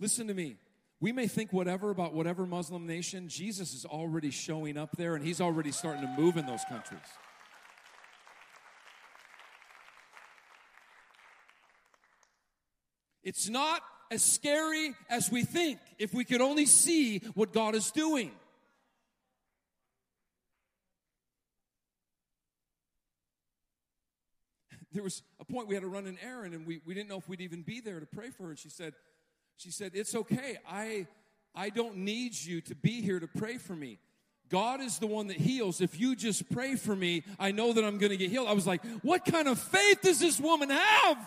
Listen 0.00 0.26
to 0.28 0.32
me. 0.32 0.56
We 1.00 1.12
may 1.12 1.26
think 1.26 1.52
whatever 1.52 1.90
about 1.90 2.14
whatever 2.14 2.46
Muslim 2.46 2.86
nation, 2.86 3.28
Jesus 3.28 3.74
is 3.74 3.84
already 3.84 4.30
showing 4.30 4.78
up 4.78 4.96
there 4.96 5.16
and 5.16 5.22
he's 5.22 5.42
already 5.42 5.70
starting 5.70 6.00
to 6.00 6.14
move 6.18 6.38
in 6.38 6.46
those 6.46 6.64
countries. 6.66 7.02
It's 13.22 13.50
not 13.50 13.82
as 14.10 14.22
scary 14.22 14.94
as 15.10 15.30
we 15.30 15.44
think 15.44 15.78
if 15.98 16.14
we 16.14 16.24
could 16.24 16.40
only 16.40 16.64
see 16.64 17.18
what 17.34 17.52
God 17.52 17.74
is 17.74 17.90
doing. 17.90 18.30
There 24.92 25.02
was 25.02 25.22
a 25.40 25.44
point 25.44 25.68
we 25.68 25.74
had 25.74 25.82
to 25.82 25.88
run 25.88 26.06
an 26.06 26.18
errand 26.22 26.54
and 26.54 26.66
we, 26.66 26.80
we 26.84 26.94
didn't 26.94 27.08
know 27.08 27.18
if 27.18 27.28
we'd 27.28 27.40
even 27.40 27.62
be 27.62 27.80
there 27.80 27.98
to 27.98 28.06
pray 28.06 28.30
for 28.30 28.44
her. 28.44 28.50
And 28.50 28.58
she 28.58 28.68
said, 28.68 28.94
she 29.56 29.70
said, 29.70 29.92
It's 29.94 30.14
okay. 30.14 30.58
I, 30.68 31.06
I 31.54 31.70
don't 31.70 31.98
need 31.98 32.38
you 32.38 32.60
to 32.62 32.74
be 32.74 33.00
here 33.00 33.20
to 33.20 33.26
pray 33.26 33.58
for 33.58 33.74
me. 33.74 33.98
God 34.48 34.80
is 34.80 34.98
the 34.98 35.06
one 35.06 35.28
that 35.28 35.38
heals. 35.38 35.80
If 35.80 35.98
you 35.98 36.14
just 36.14 36.50
pray 36.52 36.76
for 36.76 36.94
me, 36.94 37.24
I 37.38 37.52
know 37.52 37.72
that 37.72 37.84
I'm 37.84 37.96
going 37.96 38.10
to 38.10 38.18
get 38.18 38.30
healed. 38.30 38.48
I 38.48 38.52
was 38.52 38.66
like, 38.66 38.84
What 39.02 39.24
kind 39.24 39.48
of 39.48 39.58
faith 39.58 40.02
does 40.02 40.20
this 40.20 40.38
woman 40.38 40.70
have? 40.70 41.18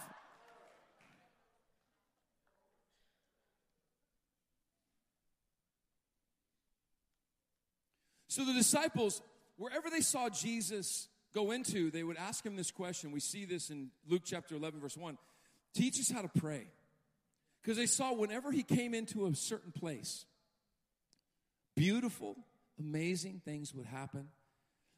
So 8.28 8.44
the 8.44 8.54
disciples, 8.54 9.22
wherever 9.56 9.90
they 9.90 10.02
saw 10.02 10.28
Jesus 10.28 11.08
go 11.36 11.52
into, 11.52 11.92
they 11.92 12.04
would 12.04 12.18
ask 12.18 12.44
him 12.44 12.56
this 12.56 12.72
question. 12.72 13.12
We 13.12 13.20
see 13.20 13.46
this 13.46 13.70
in 13.70 13.90
Luke 14.08 14.24
chapter 14.26 14.56
11, 14.56 14.80
verse 14.80 14.98
1. 14.98 15.18
Teach 15.76 16.00
us 16.00 16.10
how 16.10 16.22
to 16.22 16.30
pray. 16.40 16.68
Because 17.62 17.78
they 17.78 17.86
saw 17.86 18.14
whenever 18.14 18.52
he 18.52 18.64
came 18.64 18.94
into 18.94 19.26
a 19.28 19.36
certain 19.36 19.72
place, 19.72 20.26
beautiful, 21.76 22.38
amazing 22.80 23.42
things 23.44 23.74
would 23.74 23.86
happen 23.86 24.30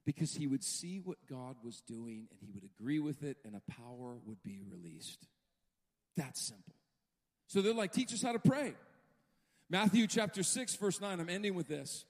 because 0.05 0.33
he 0.33 0.47
would 0.47 0.63
see 0.63 0.99
what 1.03 1.17
God 1.29 1.55
was 1.63 1.81
doing 1.81 2.27
and 2.29 2.39
he 2.39 2.51
would 2.53 2.63
agree 2.63 2.99
with 2.99 3.23
it 3.23 3.37
and 3.43 3.55
a 3.55 3.71
power 3.71 4.17
would 4.25 4.43
be 4.43 4.61
released. 4.69 5.27
That's 6.15 6.39
simple. 6.39 6.75
So 7.47 7.61
they're 7.61 7.73
like, 7.73 7.93
teach 7.93 8.13
us 8.13 8.21
how 8.21 8.33
to 8.33 8.39
pray. 8.39 8.73
Matthew 9.69 10.07
chapter 10.07 10.43
6, 10.43 10.75
verse 10.75 11.01
9, 11.01 11.19
I'm 11.19 11.29
ending 11.29 11.55
with 11.55 11.67
this. 11.67 12.05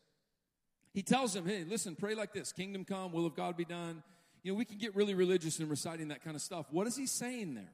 He 0.94 1.04
tells 1.04 1.34
them, 1.34 1.46
hey, 1.46 1.63
listen, 1.63 1.96
pray 1.96 2.16
like 2.16 2.34
this 2.34 2.52
Kingdom 2.52 2.84
come, 2.84 3.12
will 3.12 3.26
of 3.26 3.36
God 3.36 3.56
be 3.56 3.66
done. 3.66 4.04
You 4.48 4.54
know, 4.54 4.60
we 4.60 4.64
can 4.64 4.78
get 4.78 4.96
really 4.96 5.14
religious 5.14 5.60
in 5.60 5.68
reciting 5.68 6.08
that 6.08 6.24
kind 6.24 6.34
of 6.34 6.42
stuff. 6.42 6.68
What 6.72 6.88
is 6.88 6.96
he 6.96 7.06
saying 7.06 7.56
there? 7.56 7.74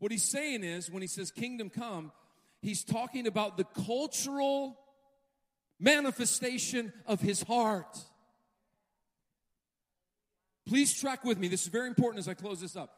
What 0.00 0.10
he's 0.10 0.28
saying 0.28 0.64
is, 0.64 0.90
when 0.90 1.00
he 1.00 1.06
says 1.06 1.30
kingdom 1.30 1.70
come, 1.70 2.10
he's 2.60 2.82
talking 2.82 3.28
about 3.28 3.56
the 3.56 3.62
cultural 3.62 4.76
manifestation 5.78 6.92
of 7.06 7.20
his 7.20 7.40
heart. 7.44 7.96
Please 10.66 10.92
track 10.92 11.22
with 11.22 11.38
me. 11.38 11.46
This 11.46 11.62
is 11.62 11.68
very 11.68 11.86
important 11.86 12.18
as 12.18 12.26
I 12.26 12.34
close 12.34 12.60
this 12.60 12.74
up. 12.74 12.90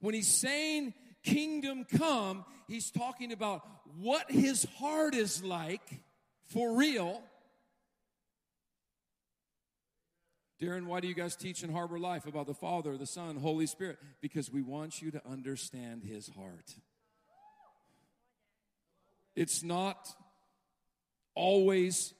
When 0.00 0.12
he's 0.12 0.26
saying 0.26 0.94
kingdom 1.22 1.84
come, 1.96 2.44
he's 2.66 2.90
talking 2.90 3.30
about 3.30 3.64
what 4.00 4.28
his 4.28 4.66
heart 4.80 5.14
is 5.14 5.44
like 5.44 6.02
for 6.42 6.76
real 6.76 7.22
Darren, 10.60 10.86
why 10.86 11.00
do 11.00 11.08
you 11.08 11.14
guys 11.14 11.36
teach 11.36 11.62
in 11.62 11.72
Harbor 11.72 11.98
Life 11.98 12.26
about 12.26 12.46
the 12.46 12.54
Father, 12.54 12.96
the 12.98 13.06
Son, 13.06 13.36
Holy 13.36 13.66
Spirit? 13.66 13.98
Because 14.20 14.52
we 14.52 14.60
want 14.60 15.00
you 15.00 15.10
to 15.12 15.26
understand 15.26 16.04
His 16.04 16.28
heart. 16.28 16.74
It's 19.34 19.62
not 19.62 20.14
always 21.34 22.12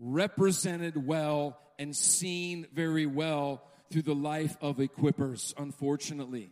represented 0.00 1.06
well 1.06 1.58
and 1.78 1.96
seen 1.96 2.66
very 2.72 3.06
well 3.06 3.62
through 3.90 4.02
the 4.02 4.14
life 4.14 4.56
of 4.60 4.76
equippers, 4.76 5.52
unfortunately. 5.58 6.50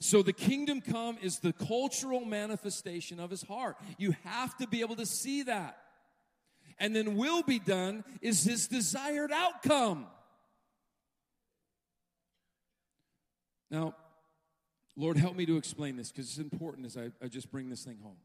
So 0.00 0.22
the 0.22 0.32
kingdom 0.32 0.80
come 0.80 1.18
is 1.22 1.38
the 1.38 1.52
cultural 1.52 2.24
manifestation 2.24 3.20
of 3.20 3.30
his 3.30 3.42
heart. 3.42 3.76
You 3.98 4.16
have 4.24 4.56
to 4.56 4.66
be 4.66 4.80
able 4.80 4.96
to 4.96 5.06
see 5.06 5.44
that. 5.44 5.78
And 6.78 6.96
then 6.96 7.16
will 7.16 7.44
be 7.44 7.60
done 7.60 8.02
is 8.20 8.42
his 8.42 8.66
desired 8.66 9.30
outcome. 9.30 10.06
Now, 13.72 13.94
Lord, 14.96 15.16
help 15.16 15.34
me 15.34 15.46
to 15.46 15.56
explain 15.56 15.96
this 15.96 16.12
because 16.12 16.28
it's 16.28 16.38
important 16.38 16.84
as 16.84 16.98
I, 16.98 17.10
I 17.24 17.28
just 17.28 17.50
bring 17.50 17.70
this 17.70 17.82
thing 17.82 17.98
home. 18.02 18.18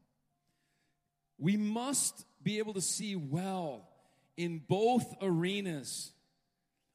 We 1.38 1.56
must 1.56 2.26
be 2.42 2.58
able 2.58 2.74
to 2.74 2.82
see 2.82 3.16
well 3.16 3.88
in 4.36 4.60
both 4.68 5.16
arenas 5.22 6.12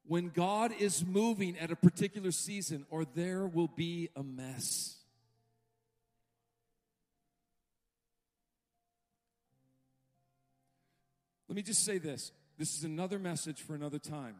when 0.05 0.29
God 0.29 0.71
is 0.77 1.03
moving 1.03 1.57
at 1.57 1.71
a 1.71 1.75
particular 1.75 2.31
season, 2.31 2.85
or 2.91 3.05
there 3.05 3.47
will 3.47 3.69
be 3.69 4.09
a 4.15 4.21
mess. 4.21 4.97
Let 11.47 11.55
me 11.55 11.63
just 11.63 11.83
say 11.83 11.97
this 11.97 12.31
this 12.59 12.77
is 12.77 12.83
another 12.83 13.17
message 13.17 13.61
for 13.63 13.73
another 13.73 13.99
time. 13.99 14.35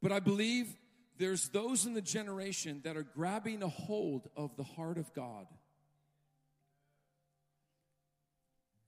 But 0.00 0.12
I 0.12 0.20
believe 0.20 0.77
there's 1.18 1.48
those 1.48 1.84
in 1.84 1.94
the 1.94 2.00
generation 2.00 2.80
that 2.84 2.96
are 2.96 3.02
grabbing 3.02 3.62
a 3.62 3.68
hold 3.68 4.28
of 4.36 4.56
the 4.56 4.62
heart 4.62 4.98
of 4.98 5.12
God. 5.12 5.46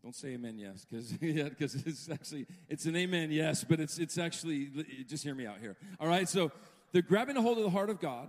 Don't 0.03 0.15
say 0.15 0.29
amen 0.29 0.59
yes, 0.59 0.87
because 0.89 1.13
yeah, 1.21 1.51
because 1.51 1.75
it's 1.75 2.09
actually 2.09 2.47
it's 2.69 2.87
an 2.87 2.97
amen 2.97 3.31
yes, 3.31 3.65
but 3.65 3.81
it's 3.81 3.99
it's 3.99 4.17
actually 4.17 4.71
just 5.07 5.23
hear 5.23 5.35
me 5.35 5.47
out 5.47 5.59
here. 5.61 5.77
All 6.01 6.09
right, 6.09 6.29
so 6.29 6.51
they're 6.93 7.03
grabbing 7.03 7.37
a 7.37 7.43
hold 7.43 7.59
of 7.59 7.65
the 7.65 7.71
heart 7.71 7.91
of 7.91 8.01
God, 8.01 8.29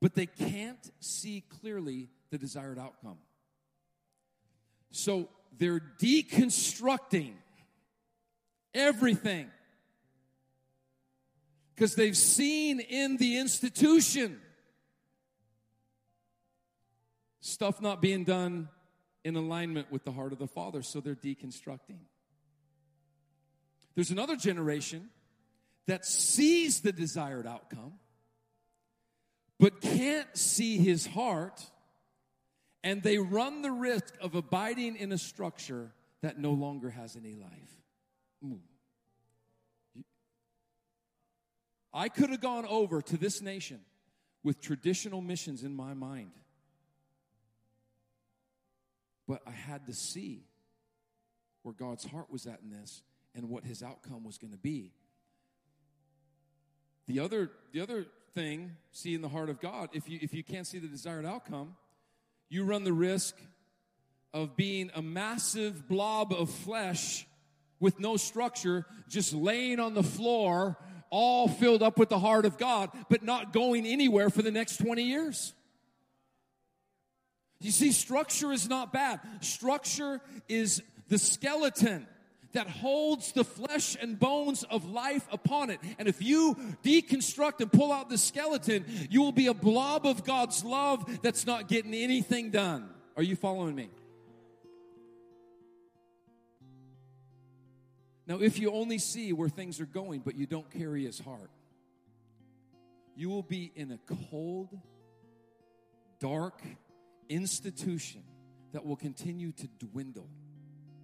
but 0.00 0.14
they 0.14 0.26
can't 0.26 0.90
see 1.00 1.42
clearly 1.60 2.08
the 2.30 2.38
desired 2.38 2.78
outcome. 2.78 3.18
So 4.92 5.28
they're 5.58 5.82
deconstructing 6.00 7.32
everything 8.74 9.48
because 11.76 11.94
they've 11.94 12.16
seen 12.16 12.80
in 12.80 13.18
the 13.18 13.36
institution 13.36 14.40
stuff 17.40 17.82
not 17.82 18.00
being 18.00 18.24
done 18.24 18.68
in 19.24 19.36
alignment 19.36 19.92
with 19.92 20.04
the 20.04 20.10
heart 20.10 20.32
of 20.32 20.38
the 20.38 20.46
Father, 20.46 20.82
so 20.82 21.00
they're 21.00 21.14
deconstructing. 21.14 21.98
There's 23.94 24.10
another 24.10 24.36
generation 24.36 25.10
that 25.86 26.06
sees 26.06 26.80
the 26.80 26.92
desired 26.92 27.46
outcome, 27.46 27.94
but 29.60 29.80
can't 29.80 30.34
see 30.36 30.78
his 30.78 31.06
heart, 31.06 31.62
and 32.82 33.02
they 33.02 33.18
run 33.18 33.62
the 33.62 33.70
risk 33.70 34.14
of 34.20 34.34
abiding 34.34 34.96
in 34.96 35.12
a 35.12 35.18
structure 35.18 35.92
that 36.22 36.38
no 36.38 36.52
longer 36.52 36.90
has 36.90 37.16
any 37.16 37.34
life. 37.34 37.82
Ooh. 38.44 38.60
I 41.96 42.10
could 42.10 42.28
have 42.28 42.42
gone 42.42 42.66
over 42.66 43.00
to 43.00 43.16
this 43.16 43.40
nation 43.40 43.80
with 44.44 44.60
traditional 44.60 45.22
missions 45.22 45.62
in 45.62 45.74
my 45.74 45.94
mind. 45.94 46.30
But 49.26 49.40
I 49.46 49.50
had 49.50 49.86
to 49.86 49.94
see 49.94 50.44
where 51.62 51.72
God's 51.72 52.04
heart 52.04 52.30
was 52.30 52.46
at 52.46 52.60
in 52.62 52.70
this, 52.70 53.02
and 53.34 53.48
what 53.48 53.64
his 53.64 53.82
outcome 53.82 54.24
was 54.24 54.38
going 54.38 54.52
to 54.52 54.58
be. 54.58 54.92
The 57.08 57.18
other, 57.18 57.50
the 57.72 57.80
other 57.80 58.06
thing, 58.34 58.76
see 58.92 59.14
in 59.14 59.22
the 59.22 59.28
heart 59.28 59.48
of 59.48 59.60
God, 59.60 59.88
if 59.92 60.08
you, 60.08 60.18
if 60.22 60.32
you 60.32 60.44
can't 60.44 60.66
see 60.66 60.78
the 60.78 60.86
desired 60.86 61.24
outcome, 61.24 61.76
you 62.48 62.64
run 62.64 62.84
the 62.84 62.92
risk 62.92 63.36
of 64.32 64.54
being 64.54 64.90
a 64.94 65.02
massive 65.02 65.88
blob 65.88 66.32
of 66.32 66.50
flesh 66.50 67.26
with 67.80 67.98
no 67.98 68.16
structure, 68.16 68.86
just 69.08 69.32
laying 69.32 69.80
on 69.80 69.94
the 69.94 70.02
floor, 70.02 70.76
all 71.10 71.48
filled 71.48 71.82
up 71.82 71.98
with 71.98 72.08
the 72.08 72.18
heart 72.18 72.44
of 72.44 72.58
God, 72.58 72.90
but 73.08 73.22
not 73.22 73.52
going 73.52 73.86
anywhere 73.86 74.30
for 74.30 74.42
the 74.42 74.50
next 74.50 74.78
20 74.78 75.02
years. 75.02 75.54
You 77.60 77.70
see, 77.70 77.92
structure 77.92 78.52
is 78.52 78.68
not 78.68 78.92
bad. 78.92 79.20
Structure 79.40 80.20
is 80.48 80.82
the 81.08 81.18
skeleton 81.18 82.06
that 82.52 82.68
holds 82.68 83.32
the 83.32 83.44
flesh 83.44 83.96
and 84.00 84.18
bones 84.18 84.62
of 84.64 84.88
life 84.88 85.26
upon 85.30 85.70
it. 85.70 85.78
And 85.98 86.08
if 86.08 86.22
you 86.22 86.54
deconstruct 86.82 87.60
and 87.60 87.70
pull 87.70 87.92
out 87.92 88.08
the 88.08 88.18
skeleton, 88.18 88.84
you 89.10 89.20
will 89.20 89.32
be 89.32 89.46
a 89.46 89.54
blob 89.54 90.06
of 90.06 90.24
God's 90.24 90.64
love 90.64 91.20
that's 91.22 91.46
not 91.46 91.68
getting 91.68 91.94
anything 91.94 92.50
done. 92.50 92.88
Are 93.16 93.22
you 93.22 93.36
following 93.36 93.74
me? 93.74 93.90
Now, 98.26 98.40
if 98.40 98.58
you 98.58 98.72
only 98.72 98.98
see 98.98 99.32
where 99.32 99.48
things 99.48 99.80
are 99.80 99.86
going, 99.86 100.20
but 100.20 100.34
you 100.34 100.46
don't 100.46 100.68
carry 100.70 101.04
his 101.04 101.18
heart, 101.18 101.50
you 103.14 103.28
will 103.28 103.42
be 103.42 103.72
in 103.74 103.92
a 103.92 103.98
cold, 104.30 104.76
dark 106.18 106.60
institution 107.28 108.22
that 108.72 108.84
will 108.84 108.96
continue 108.96 109.52
to 109.52 109.68
dwindle 109.78 110.28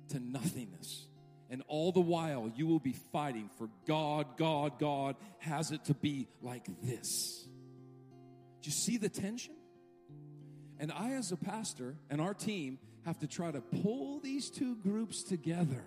to 0.09 0.21
nothingness. 0.21 1.07
And 1.49 1.63
all 1.69 1.93
the 1.93 2.01
while, 2.01 2.51
you 2.55 2.67
will 2.67 2.81
be 2.81 2.95
fighting 3.13 3.51
for 3.59 3.69
God, 3.87 4.37
God, 4.37 4.79
God 4.79 5.17
has 5.39 5.71
it 5.71 5.85
to 5.87 5.95
be 5.95 6.27
like 6.41 6.67
this. 6.83 7.47
Do 8.63 8.69
you 8.69 8.73
see 8.73 8.97
the 8.97 9.09
tension? 9.09 9.55
And 10.79 10.91
I, 10.91 11.13
as 11.13 11.31
a 11.31 11.37
pastor, 11.37 11.97
and 12.11 12.21
our 12.21 12.35
team 12.35 12.79
have 13.05 13.19
to 13.19 13.27
try 13.27 13.51
to 13.51 13.61
pull 13.61 14.21
these 14.21 14.51
two 14.51 14.77
groups 14.77 15.23
together 15.23 15.85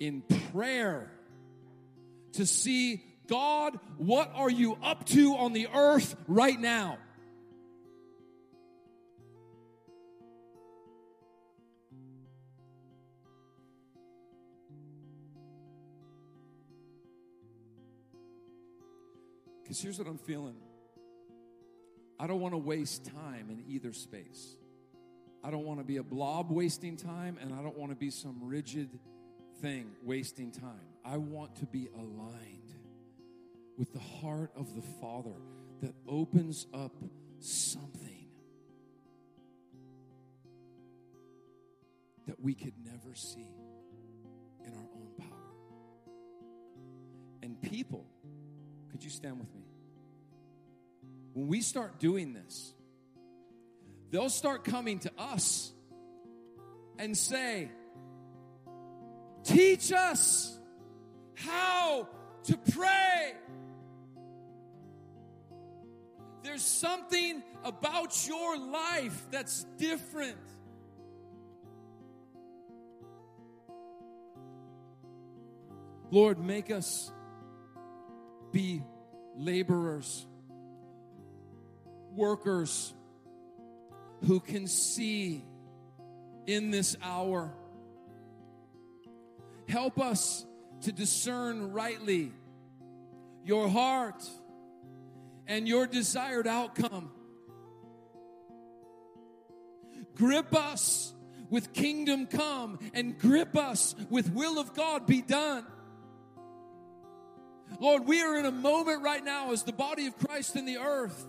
in 0.00 0.22
prayer 0.52 1.12
to 2.32 2.46
see 2.46 3.04
God, 3.28 3.78
what 3.96 4.32
are 4.34 4.50
you 4.50 4.76
up 4.82 5.06
to 5.10 5.36
on 5.36 5.52
the 5.52 5.68
earth 5.72 6.16
right 6.26 6.58
now? 6.58 6.98
Because 19.62 19.80
here's 19.80 20.00
what 20.00 20.08
I'm 20.08 20.18
feeling 20.18 20.56
I 22.18 22.26
don't 22.26 22.40
want 22.40 22.54
to 22.54 22.58
waste 22.58 23.06
time 23.06 23.48
in 23.50 23.62
either 23.68 23.92
space. 23.92 24.56
I 25.44 25.52
don't 25.52 25.64
want 25.64 25.78
to 25.78 25.84
be 25.84 25.98
a 25.98 26.02
blob 26.02 26.50
wasting 26.50 26.96
time, 26.96 27.38
and 27.40 27.54
I 27.54 27.62
don't 27.62 27.78
want 27.78 27.92
to 27.92 27.96
be 27.96 28.10
some 28.10 28.40
rigid 28.42 28.98
thing 29.60 29.90
wasting 30.02 30.50
time. 30.50 30.88
I 31.04 31.16
want 31.16 31.56
to 31.56 31.66
be 31.66 31.88
aligned 31.94 32.74
with 33.76 33.92
the 33.92 34.00
heart 34.00 34.50
of 34.56 34.74
the 34.74 34.82
Father 35.00 35.36
that 35.82 35.94
opens 36.08 36.66
up 36.74 36.92
something 37.40 38.28
that 42.26 42.40
we 42.40 42.54
could 42.54 42.74
never 42.84 43.14
see 43.14 43.54
in 44.64 44.72
our 44.72 44.88
own 44.94 45.08
power. 45.18 46.12
And 47.42 47.60
people, 47.60 48.06
could 48.90 49.02
you 49.02 49.10
stand 49.10 49.38
with 49.38 49.54
me? 49.54 49.64
When 51.32 51.48
we 51.48 51.62
start 51.62 51.98
doing 51.98 52.34
this, 52.34 52.74
they'll 54.10 54.28
start 54.28 54.64
coming 54.64 54.98
to 55.00 55.12
us 55.18 55.72
and 56.98 57.16
say, 57.16 57.70
Teach 59.50 59.92
us 59.92 60.56
how 61.34 62.06
to 62.44 62.56
pray. 62.72 63.32
There's 66.44 66.62
something 66.62 67.42
about 67.64 68.28
your 68.28 68.56
life 68.58 69.26
that's 69.32 69.64
different. 69.76 70.38
Lord, 76.12 76.38
make 76.38 76.70
us 76.70 77.10
be 78.52 78.84
laborers, 79.36 80.26
workers 82.12 82.94
who 84.28 84.38
can 84.38 84.68
see 84.68 85.42
in 86.46 86.70
this 86.70 86.96
hour 87.02 87.52
Help 89.70 90.00
us 90.00 90.44
to 90.82 90.90
discern 90.90 91.70
rightly 91.70 92.32
your 93.44 93.68
heart 93.68 94.20
and 95.46 95.68
your 95.68 95.86
desired 95.86 96.48
outcome. 96.48 97.12
Grip 100.16 100.54
us 100.56 101.14
with 101.50 101.72
kingdom 101.72 102.26
come 102.26 102.80
and 102.94 103.16
grip 103.16 103.56
us 103.56 103.94
with 104.10 104.32
will 104.32 104.58
of 104.58 104.74
God 104.74 105.06
be 105.06 105.22
done. 105.22 105.64
Lord, 107.78 108.06
we 108.06 108.20
are 108.22 108.36
in 108.36 108.46
a 108.46 108.50
moment 108.50 109.02
right 109.02 109.24
now 109.24 109.52
as 109.52 109.62
the 109.62 109.72
body 109.72 110.06
of 110.06 110.18
Christ 110.18 110.56
in 110.56 110.64
the 110.64 110.78
earth 110.78 111.28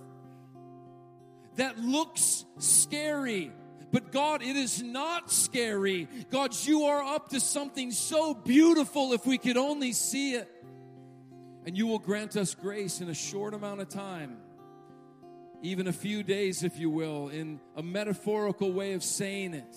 that 1.57 1.77
looks 1.77 2.43
scary 2.57 3.51
but 3.91 4.11
God, 4.11 4.41
it 4.41 4.55
is 4.55 4.81
not 4.81 5.31
scary. 5.31 6.07
God, 6.29 6.55
you 6.65 6.83
are 6.85 7.03
up 7.03 7.29
to 7.29 7.39
something 7.39 7.91
so 7.91 8.33
beautiful 8.33 9.13
if 9.13 9.25
we 9.25 9.37
could 9.37 9.57
only 9.57 9.91
see 9.91 10.35
it. 10.35 10.49
And 11.65 11.77
you 11.77 11.87
will 11.87 11.99
grant 11.99 12.35
us 12.37 12.55
grace 12.55 13.01
in 13.01 13.09
a 13.09 13.13
short 13.13 13.53
amount 13.53 13.81
of 13.81 13.89
time, 13.89 14.37
even 15.61 15.87
a 15.87 15.93
few 15.93 16.23
days, 16.23 16.63
if 16.63 16.79
you 16.79 16.89
will, 16.89 17.29
in 17.29 17.59
a 17.75 17.83
metaphorical 17.83 18.71
way 18.71 18.93
of 18.93 19.03
saying 19.03 19.53
it, 19.53 19.75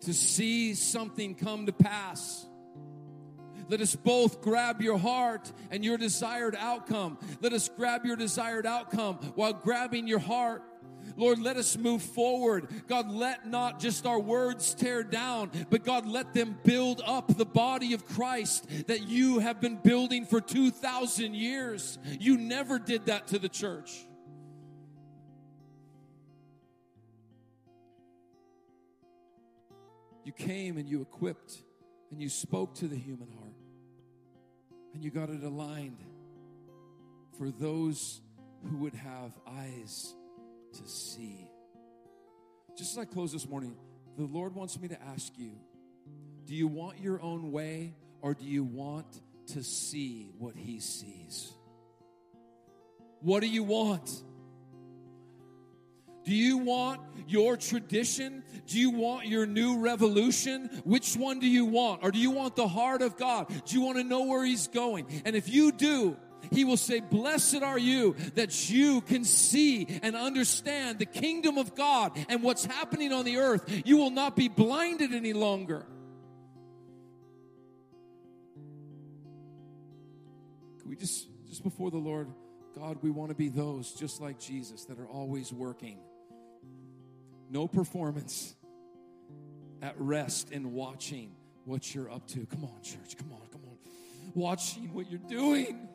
to 0.00 0.14
see 0.14 0.74
something 0.74 1.34
come 1.34 1.66
to 1.66 1.72
pass. 1.72 2.46
Let 3.68 3.80
us 3.80 3.94
both 3.94 4.40
grab 4.40 4.82
your 4.82 4.98
heart 4.98 5.52
and 5.70 5.84
your 5.84 5.96
desired 5.96 6.56
outcome. 6.58 7.18
Let 7.40 7.52
us 7.52 7.68
grab 7.68 8.04
your 8.04 8.16
desired 8.16 8.66
outcome 8.66 9.16
while 9.36 9.52
grabbing 9.52 10.08
your 10.08 10.18
heart. 10.18 10.64
Lord, 11.20 11.38
let 11.38 11.58
us 11.58 11.76
move 11.76 12.00
forward. 12.00 12.68
God, 12.88 13.12
let 13.12 13.46
not 13.46 13.78
just 13.78 14.06
our 14.06 14.18
words 14.18 14.72
tear 14.72 15.02
down, 15.02 15.50
but 15.68 15.84
God, 15.84 16.06
let 16.06 16.32
them 16.32 16.58
build 16.64 17.02
up 17.04 17.36
the 17.36 17.44
body 17.44 17.92
of 17.92 18.06
Christ 18.06 18.66
that 18.86 19.06
you 19.06 19.38
have 19.38 19.60
been 19.60 19.76
building 19.76 20.24
for 20.24 20.40
2,000 20.40 21.34
years. 21.34 21.98
You 22.18 22.38
never 22.38 22.78
did 22.78 23.04
that 23.06 23.26
to 23.28 23.38
the 23.38 23.50
church. 23.50 24.06
You 30.24 30.32
came 30.32 30.78
and 30.78 30.88
you 30.88 31.02
equipped 31.02 31.62
and 32.10 32.22
you 32.22 32.30
spoke 32.30 32.76
to 32.76 32.88
the 32.88 32.96
human 32.96 33.28
heart 33.28 33.56
and 34.94 35.04
you 35.04 35.10
got 35.10 35.28
it 35.28 35.42
aligned 35.42 36.02
for 37.36 37.50
those 37.50 38.22
who 38.70 38.78
would 38.78 38.94
have 38.94 39.32
eyes 39.46 40.14
to 40.74 40.88
see. 40.88 41.50
Just 42.76 42.92
as 42.92 42.98
I 42.98 43.04
close 43.04 43.32
this 43.32 43.48
morning, 43.48 43.76
the 44.16 44.24
Lord 44.24 44.54
wants 44.54 44.78
me 44.80 44.88
to 44.88 45.02
ask 45.02 45.32
you 45.36 45.52
do 46.46 46.54
you 46.54 46.66
want 46.66 46.98
your 46.98 47.22
own 47.22 47.52
way 47.52 47.94
or 48.20 48.34
do 48.34 48.44
you 48.44 48.64
want 48.64 49.20
to 49.48 49.62
see 49.62 50.30
what 50.38 50.56
He 50.56 50.80
sees? 50.80 51.52
What 53.20 53.40
do 53.40 53.48
you 53.48 53.62
want? 53.62 54.10
Do 56.24 56.34
you 56.34 56.58
want 56.58 57.00
your 57.28 57.56
tradition? 57.56 58.44
Do 58.66 58.78
you 58.78 58.90
want 58.90 59.26
your 59.26 59.46
new 59.46 59.78
revolution? 59.78 60.70
Which 60.84 61.16
one 61.16 61.38
do 61.38 61.46
you 61.46 61.64
want? 61.64 62.00
Or 62.02 62.10
do 62.10 62.18
you 62.18 62.30
want 62.30 62.56
the 62.56 62.68
heart 62.68 63.02
of 63.02 63.16
God? 63.16 63.48
Do 63.48 63.74
you 63.74 63.82
want 63.82 63.98
to 63.98 64.04
know 64.04 64.24
where 64.24 64.44
He's 64.44 64.68
going? 64.68 65.06
And 65.24 65.34
if 65.34 65.48
you 65.48 65.72
do, 65.72 66.16
he 66.50 66.64
will 66.64 66.76
say, 66.76 67.00
Blessed 67.00 67.62
are 67.62 67.78
you 67.78 68.16
that 68.34 68.70
you 68.70 69.00
can 69.02 69.24
see 69.24 69.86
and 70.02 70.16
understand 70.16 70.98
the 70.98 71.06
kingdom 71.06 71.58
of 71.58 71.74
God 71.74 72.18
and 72.28 72.42
what's 72.42 72.64
happening 72.64 73.12
on 73.12 73.24
the 73.24 73.38
earth. 73.38 73.82
You 73.84 73.96
will 73.96 74.10
not 74.10 74.36
be 74.36 74.48
blinded 74.48 75.12
any 75.12 75.32
longer. 75.32 75.86
Can 80.80 80.88
we 80.88 80.96
just, 80.96 81.28
just 81.48 81.62
before 81.62 81.90
the 81.90 81.98
Lord, 81.98 82.28
God, 82.76 82.98
we 83.02 83.10
want 83.10 83.30
to 83.30 83.36
be 83.36 83.48
those 83.48 83.92
just 83.92 84.20
like 84.20 84.38
Jesus 84.38 84.84
that 84.86 84.98
are 84.98 85.08
always 85.08 85.52
working. 85.52 85.98
No 87.50 87.66
performance, 87.66 88.54
at 89.82 89.94
rest 89.98 90.50
and 90.52 90.72
watching, 90.72 91.32
what 91.64 91.94
you're 91.94 92.10
up 92.10 92.26
to. 92.28 92.46
Come 92.46 92.64
on, 92.64 92.82
church. 92.82 93.16
Come 93.16 93.32
on, 93.32 93.40
come 93.50 93.62
on. 93.64 93.76
Watching 94.34 94.92
what 94.92 95.10
you're 95.10 95.20
doing. 95.28 95.88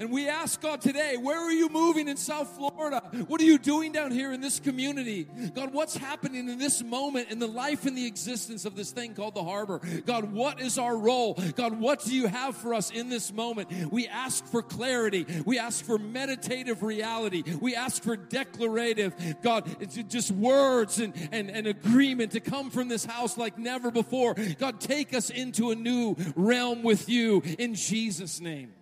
And 0.00 0.10
we 0.10 0.28
ask 0.28 0.60
God 0.60 0.80
today, 0.80 1.16
where 1.16 1.38
are 1.38 1.52
you 1.52 1.68
moving 1.68 2.08
in 2.08 2.16
South 2.16 2.48
Florida? 2.56 3.02
What 3.26 3.40
are 3.40 3.44
you 3.44 3.58
doing 3.58 3.92
down 3.92 4.10
here 4.10 4.32
in 4.32 4.40
this 4.40 4.60
community? 4.60 5.24
God, 5.54 5.72
what's 5.72 5.96
happening 5.96 6.48
in 6.48 6.58
this 6.58 6.82
moment 6.82 7.30
in 7.30 7.38
the 7.38 7.46
life 7.46 7.86
and 7.86 7.96
the 7.96 8.06
existence 8.06 8.64
of 8.64 8.76
this 8.76 8.90
thing 8.90 9.14
called 9.14 9.34
the 9.34 9.44
harbor? 9.44 9.80
God, 10.06 10.32
what 10.32 10.60
is 10.60 10.78
our 10.78 10.96
role? 10.96 11.34
God, 11.56 11.78
what 11.78 12.04
do 12.04 12.14
you 12.14 12.26
have 12.26 12.56
for 12.56 12.74
us 12.74 12.90
in 12.90 13.08
this 13.08 13.32
moment? 13.32 13.70
We 13.92 14.08
ask 14.08 14.44
for 14.46 14.62
clarity. 14.62 15.26
We 15.44 15.58
ask 15.58 15.84
for 15.84 15.98
meditative 15.98 16.82
reality. 16.82 17.42
We 17.60 17.74
ask 17.74 18.02
for 18.02 18.16
declarative, 18.16 19.14
God, 19.42 19.88
just 20.08 20.30
words 20.30 20.98
and, 20.98 21.14
and, 21.32 21.50
and 21.50 21.66
agreement 21.66 22.32
to 22.32 22.40
come 22.40 22.70
from 22.70 22.88
this 22.88 23.04
house 23.04 23.36
like 23.36 23.58
never 23.58 23.90
before. 23.90 24.34
God, 24.58 24.80
take 24.80 25.14
us 25.14 25.30
into 25.30 25.70
a 25.70 25.74
new 25.74 26.16
realm 26.36 26.82
with 26.82 27.08
you 27.08 27.42
in 27.58 27.74
Jesus' 27.74 28.40
name. 28.40 28.72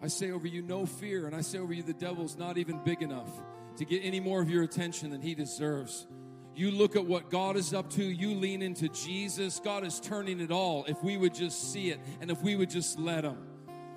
I 0.00 0.08
say 0.08 0.30
over 0.30 0.46
you, 0.46 0.62
no 0.62 0.86
fear. 0.86 1.26
And 1.26 1.34
I 1.34 1.40
say 1.40 1.58
over 1.58 1.72
you, 1.72 1.82
the 1.82 1.92
devil's 1.92 2.36
not 2.36 2.58
even 2.58 2.82
big 2.84 3.02
enough 3.02 3.30
to 3.76 3.84
get 3.84 4.04
any 4.04 4.20
more 4.20 4.40
of 4.40 4.50
your 4.50 4.62
attention 4.62 5.10
than 5.10 5.20
he 5.20 5.34
deserves. 5.34 6.06
You 6.54 6.72
look 6.72 6.96
at 6.96 7.06
what 7.06 7.30
God 7.30 7.56
is 7.56 7.72
up 7.72 7.90
to, 7.90 8.04
you 8.04 8.34
lean 8.34 8.62
into 8.62 8.88
Jesus. 8.88 9.60
God 9.60 9.84
is 9.84 10.00
turning 10.00 10.40
it 10.40 10.50
all 10.50 10.84
if 10.86 11.02
we 11.02 11.16
would 11.16 11.34
just 11.34 11.72
see 11.72 11.90
it 11.90 12.00
and 12.20 12.30
if 12.30 12.42
we 12.42 12.56
would 12.56 12.70
just 12.70 12.98
let 12.98 13.24
him. 13.24 13.38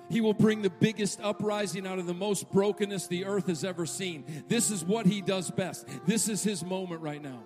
He 0.08 0.20
will 0.20 0.34
bring 0.34 0.62
the 0.62 0.70
biggest 0.70 1.20
uprising 1.20 1.86
out 1.86 1.98
of 1.98 2.06
the 2.06 2.14
most 2.14 2.50
brokenness 2.52 3.06
the 3.06 3.24
earth 3.24 3.46
has 3.46 3.64
ever 3.64 3.86
seen. 3.86 4.44
This 4.46 4.70
is 4.70 4.84
what 4.84 5.06
he 5.06 5.22
does 5.22 5.50
best. 5.50 5.88
This 6.06 6.28
is 6.28 6.44
his 6.44 6.64
moment 6.64 7.00
right 7.00 7.22
now. 7.22 7.42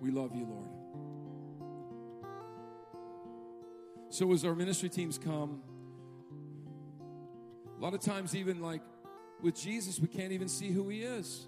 We 0.00 0.10
love 0.10 0.34
you, 0.34 0.44
Lord. 0.44 0.68
So, 4.10 4.32
as 4.32 4.44
our 4.44 4.54
ministry 4.54 4.88
teams 4.88 5.18
come, 5.18 5.62
a 7.78 7.82
lot 7.82 7.94
of 7.94 8.00
times, 8.00 8.34
even 8.34 8.60
like 8.60 8.80
with 9.42 9.54
Jesus, 9.54 10.00
we 10.00 10.08
can't 10.08 10.32
even 10.32 10.48
see 10.48 10.70
who 10.70 10.88
he 10.88 11.02
is 11.02 11.46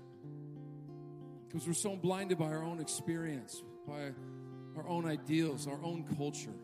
because 1.46 1.66
we're 1.66 1.72
so 1.72 1.96
blinded 1.96 2.38
by 2.38 2.46
our 2.46 2.62
own 2.62 2.80
experience, 2.80 3.62
by 3.86 4.12
our 4.76 4.86
own 4.86 5.06
ideals, 5.06 5.66
our 5.66 5.82
own 5.82 6.04
culture. 6.16 6.54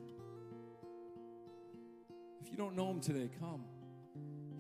If 2.43 2.51
you 2.51 2.57
don't 2.57 2.77
know 2.77 2.91
him 2.91 3.01
today, 3.01 3.31
come. 3.41 3.65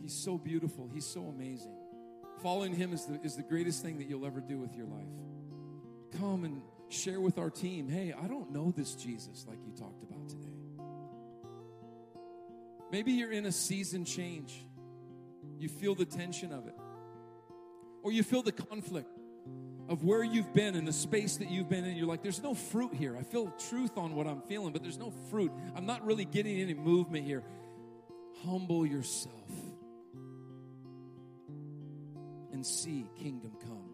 He's 0.00 0.14
so 0.14 0.38
beautiful, 0.38 0.88
he's 0.92 1.06
so 1.06 1.26
amazing. 1.26 1.76
Following 2.42 2.74
him 2.74 2.92
is 2.92 3.06
the, 3.06 3.20
is 3.22 3.36
the 3.36 3.42
greatest 3.42 3.82
thing 3.82 3.98
that 3.98 4.08
you'll 4.08 4.26
ever 4.26 4.40
do 4.40 4.58
with 4.58 4.74
your 4.74 4.86
life. 4.86 6.18
Come 6.18 6.44
and 6.44 6.62
share 6.88 7.20
with 7.20 7.38
our 7.38 7.50
team 7.50 7.88
hey, 7.88 8.12
I 8.12 8.26
don't 8.26 8.52
know 8.52 8.72
this 8.74 8.94
Jesus 8.94 9.46
like 9.48 9.58
you 9.66 9.72
talked 9.72 10.02
about 10.02 10.28
today. 10.28 10.48
Maybe 12.90 13.12
you're 13.12 13.32
in 13.32 13.46
a 13.46 13.52
season 13.52 14.04
change. 14.04 14.64
You 15.58 15.68
feel 15.68 15.94
the 15.94 16.04
tension 16.04 16.52
of 16.52 16.66
it. 16.66 16.74
Or 18.02 18.12
you 18.12 18.22
feel 18.22 18.42
the 18.42 18.52
conflict 18.52 19.08
of 19.88 20.04
where 20.04 20.24
you've 20.24 20.52
been 20.52 20.74
and 20.74 20.88
the 20.88 20.92
space 20.92 21.36
that 21.38 21.50
you've 21.50 21.68
been 21.68 21.84
in. 21.84 21.96
You're 21.96 22.06
like, 22.06 22.22
there's 22.22 22.42
no 22.42 22.54
fruit 22.54 22.94
here. 22.94 23.16
I 23.16 23.22
feel 23.22 23.52
truth 23.68 23.96
on 23.96 24.14
what 24.14 24.26
I'm 24.26 24.40
feeling, 24.42 24.72
but 24.72 24.82
there's 24.82 24.98
no 24.98 25.12
fruit. 25.30 25.52
I'm 25.74 25.86
not 25.86 26.04
really 26.04 26.24
getting 26.24 26.60
any 26.60 26.74
movement 26.74 27.26
here. 27.26 27.42
Humble 28.44 28.86
yourself 28.86 29.50
and 32.52 32.64
see 32.64 33.06
kingdom 33.18 33.52
come, 33.60 33.90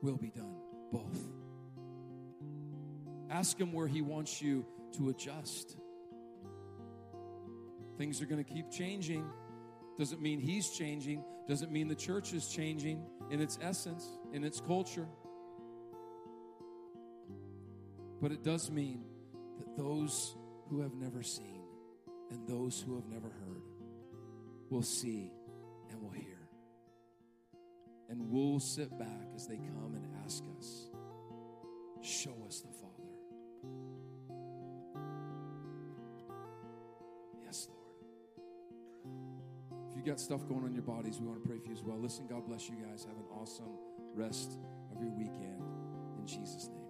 will 0.00 0.16
be 0.16 0.30
done, 0.30 0.56
both. 0.92 1.24
Ask 3.30 3.58
Him 3.58 3.72
where 3.72 3.86
He 3.88 4.02
wants 4.02 4.40
you 4.40 4.64
to 4.98 5.08
adjust. 5.08 5.76
Things 7.98 8.22
are 8.22 8.26
going 8.26 8.42
to 8.42 8.50
keep 8.50 8.70
changing. 8.70 9.24
Doesn't 9.98 10.20
mean 10.20 10.40
he's 10.40 10.70
changing, 10.70 11.24
doesn't 11.48 11.70
mean 11.70 11.88
the 11.88 11.94
church 11.94 12.32
is 12.32 12.48
changing 12.48 13.04
in 13.30 13.40
its 13.40 13.58
essence, 13.60 14.06
in 14.32 14.44
its 14.44 14.60
culture. 14.60 15.06
But 18.20 18.32
it 18.32 18.42
does 18.42 18.70
mean 18.70 19.04
that 19.58 19.76
those 19.76 20.36
who 20.68 20.80
have 20.80 20.94
never 20.94 21.22
seen 21.22 21.62
and 22.30 22.46
those 22.48 22.80
who 22.80 22.94
have 22.94 23.06
never 23.06 23.28
heard 23.28 23.62
will 24.70 24.82
see 24.82 25.30
and 25.90 26.00
will 26.00 26.10
hear. 26.10 26.38
And 28.08 28.30
we'll 28.30 28.60
sit 28.60 28.98
back 28.98 29.28
as 29.34 29.46
they 29.46 29.56
come 29.56 29.94
and 29.94 30.06
ask 30.24 30.42
us, 30.58 30.88
Show 32.02 32.34
us 32.48 32.60
the 32.60 32.72
Father. 32.72 34.01
You 40.04 40.12
got 40.12 40.20
stuff 40.20 40.46
going 40.48 40.62
on 40.62 40.68
in 40.68 40.74
your 40.74 40.82
bodies, 40.82 41.20
we 41.20 41.26
want 41.26 41.42
to 41.42 41.48
pray 41.48 41.58
for 41.58 41.68
you 41.68 41.74
as 41.74 41.82
well. 41.82 41.98
Listen, 41.98 42.26
God 42.26 42.46
bless 42.46 42.68
you 42.68 42.76
guys. 42.76 43.04
Have 43.04 43.16
an 43.16 43.24
awesome 43.40 43.78
rest 44.14 44.58
of 44.94 45.00
your 45.00 45.12
weekend. 45.12 45.62
In 46.18 46.26
Jesus' 46.26 46.68
name. 46.68 46.81